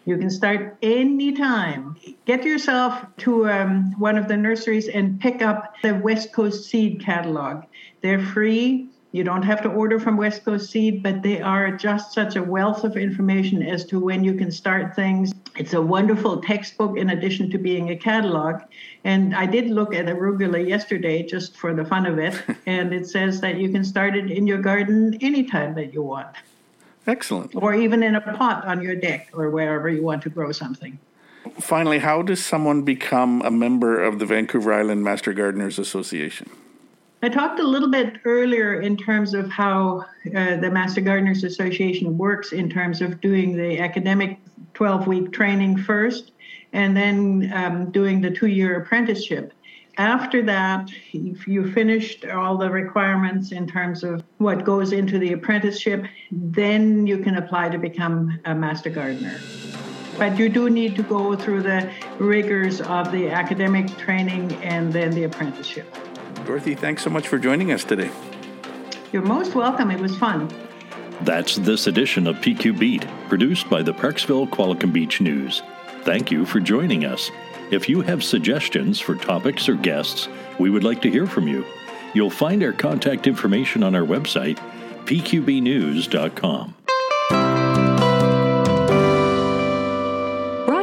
You 0.04 0.18
can 0.18 0.30
start 0.30 0.76
anytime. 0.82 1.96
Get 2.24 2.42
yourself 2.42 3.06
to 3.18 3.48
um, 3.48 3.94
one 4.00 4.18
of 4.18 4.26
the 4.26 4.36
nurseries 4.36 4.88
and 4.88 5.20
pick 5.20 5.42
up 5.42 5.74
the 5.84 5.94
West 5.94 6.32
Coast 6.32 6.68
Seed 6.68 7.00
catalog. 7.04 7.62
They're 8.00 8.18
free. 8.18 8.88
You 9.12 9.24
don't 9.24 9.42
have 9.42 9.62
to 9.62 9.68
order 9.68 10.00
from 10.00 10.16
West 10.16 10.42
Coast 10.42 10.70
Seed, 10.70 11.02
but 11.02 11.22
they 11.22 11.42
are 11.42 11.76
just 11.76 12.14
such 12.14 12.36
a 12.36 12.42
wealth 12.42 12.82
of 12.82 12.96
information 12.96 13.62
as 13.62 13.84
to 13.86 14.00
when 14.00 14.24
you 14.24 14.32
can 14.32 14.50
start 14.50 14.96
things. 14.96 15.34
It's 15.54 15.74
a 15.74 15.82
wonderful 15.82 16.40
textbook 16.40 16.96
in 16.96 17.10
addition 17.10 17.50
to 17.50 17.58
being 17.58 17.90
a 17.90 17.96
catalog. 17.96 18.62
And 19.04 19.34
I 19.34 19.44
did 19.44 19.68
look 19.68 19.94
at 19.94 20.06
arugula 20.06 20.66
yesterday 20.66 21.22
just 21.24 21.58
for 21.58 21.74
the 21.74 21.84
fun 21.84 22.06
of 22.06 22.18
it, 22.18 22.42
and 22.66 22.94
it 22.94 23.06
says 23.06 23.42
that 23.42 23.58
you 23.58 23.68
can 23.68 23.84
start 23.84 24.16
it 24.16 24.30
in 24.30 24.46
your 24.46 24.58
garden 24.58 25.18
anytime 25.20 25.74
that 25.74 25.92
you 25.92 26.02
want. 26.02 26.34
Excellent. 27.06 27.54
Or 27.54 27.74
even 27.74 28.02
in 28.02 28.14
a 28.14 28.20
pot 28.20 28.64
on 28.64 28.80
your 28.80 28.96
deck 28.96 29.28
or 29.34 29.50
wherever 29.50 29.90
you 29.90 30.02
want 30.02 30.22
to 30.22 30.30
grow 30.30 30.52
something. 30.52 30.98
Finally, 31.60 31.98
how 31.98 32.22
does 32.22 32.42
someone 32.42 32.82
become 32.82 33.42
a 33.42 33.50
member 33.50 34.02
of 34.02 34.20
the 34.20 34.24
Vancouver 34.24 34.72
Island 34.72 35.04
Master 35.04 35.34
Gardeners 35.34 35.78
Association? 35.78 36.48
I 37.24 37.28
talked 37.28 37.60
a 37.60 37.66
little 37.66 37.88
bit 37.88 38.16
earlier 38.24 38.80
in 38.80 38.96
terms 38.96 39.32
of 39.32 39.48
how 39.48 40.06
uh, 40.34 40.56
the 40.56 40.68
Master 40.68 41.00
Gardeners 41.00 41.44
Association 41.44 42.18
works 42.18 42.52
in 42.52 42.68
terms 42.68 43.00
of 43.00 43.20
doing 43.20 43.56
the 43.56 43.78
academic 43.78 44.40
12 44.74 45.06
week 45.06 45.32
training 45.32 45.76
first 45.76 46.32
and 46.72 46.96
then 46.96 47.52
um, 47.54 47.92
doing 47.92 48.20
the 48.20 48.30
two 48.30 48.48
year 48.48 48.80
apprenticeship. 48.80 49.52
After 49.98 50.42
that, 50.42 50.90
if 51.12 51.46
you 51.46 51.70
finished 51.70 52.24
all 52.24 52.56
the 52.56 52.68
requirements 52.68 53.52
in 53.52 53.68
terms 53.68 54.02
of 54.02 54.24
what 54.38 54.64
goes 54.64 54.92
into 54.92 55.20
the 55.20 55.32
apprenticeship, 55.32 56.04
then 56.32 57.06
you 57.06 57.18
can 57.18 57.36
apply 57.36 57.68
to 57.68 57.78
become 57.78 58.40
a 58.46 58.54
Master 58.54 58.90
Gardener. 58.90 59.38
But 60.18 60.38
you 60.38 60.48
do 60.48 60.68
need 60.68 60.96
to 60.96 61.04
go 61.04 61.36
through 61.36 61.62
the 61.62 61.88
rigors 62.18 62.80
of 62.80 63.12
the 63.12 63.30
academic 63.30 63.96
training 63.96 64.52
and 64.56 64.92
then 64.92 65.12
the 65.12 65.22
apprenticeship. 65.22 65.86
Dorothy, 66.44 66.74
thanks 66.74 67.02
so 67.02 67.10
much 67.10 67.28
for 67.28 67.38
joining 67.38 67.72
us 67.72 67.84
today. 67.84 68.10
You're 69.12 69.22
most 69.22 69.54
welcome. 69.54 69.90
It 69.90 70.00
was 70.00 70.16
fun. 70.16 70.52
That's 71.22 71.56
this 71.56 71.86
edition 71.86 72.26
of 72.26 72.36
PQ 72.36 72.78
Beat, 72.78 73.06
produced 73.28 73.70
by 73.70 73.82
the 73.82 73.92
Parksville 73.92 74.48
Qualicum 74.48 74.92
Beach 74.92 75.20
News. 75.20 75.62
Thank 76.02 76.30
you 76.30 76.44
for 76.44 76.58
joining 76.58 77.04
us. 77.04 77.30
If 77.70 77.88
you 77.88 78.00
have 78.00 78.24
suggestions 78.24 78.98
for 78.98 79.14
topics 79.14 79.68
or 79.68 79.74
guests, 79.74 80.28
we 80.58 80.68
would 80.68 80.84
like 80.84 81.00
to 81.02 81.10
hear 81.10 81.26
from 81.26 81.46
you. 81.46 81.64
You'll 82.14 82.30
find 82.30 82.62
our 82.62 82.72
contact 82.72 83.26
information 83.26 83.82
on 83.82 83.94
our 83.94 84.02
website, 84.02 84.58
pqbnews.com. 85.06 86.74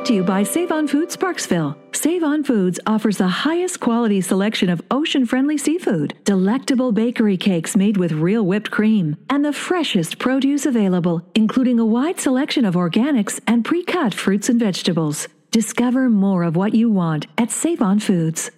to 0.10 0.16
you 0.16 0.24
by 0.24 0.42
Save 0.42 0.72
on 0.72 0.88
Foods 0.88 1.16
Parksville. 1.16 1.78
Save 1.96 2.24
on 2.24 2.44
Foods 2.44 2.80
offers 2.88 3.18
the 3.18 3.28
highest 3.28 3.80
quality 3.80 4.22
selection 4.22 4.68
of 4.68 4.82
ocean 4.90 5.24
friendly 5.24 5.56
seafood, 5.56 6.16
delectable 6.24 6.92
bakery 6.92 7.38
cakes 7.38 7.76
made 7.76 7.96
with 7.96 8.14
real 8.14 8.44
whipped 8.44 8.72
cream, 8.72 9.16
and 9.30 9.46
the 9.46 9.54
freshest 9.54 10.18
produce 10.18 10.66
available, 10.66 11.22
including 11.36 11.78
a 11.80 11.86
wide 11.86 12.20
selection 12.20 12.66
of 12.66 12.74
organics 12.74 13.40
and 13.46 13.64
pre 13.64 13.84
cut 13.84 14.16
fruits 14.16 14.50
and 14.50 14.60
vegetables. 14.60 15.28
Discover 15.52 16.10
more 16.10 16.42
of 16.42 16.56
what 16.56 16.74
you 16.74 16.90
want 16.90 17.28
at 17.38 17.52
Save 17.52 17.82
on 17.82 18.00
Foods. 18.00 18.50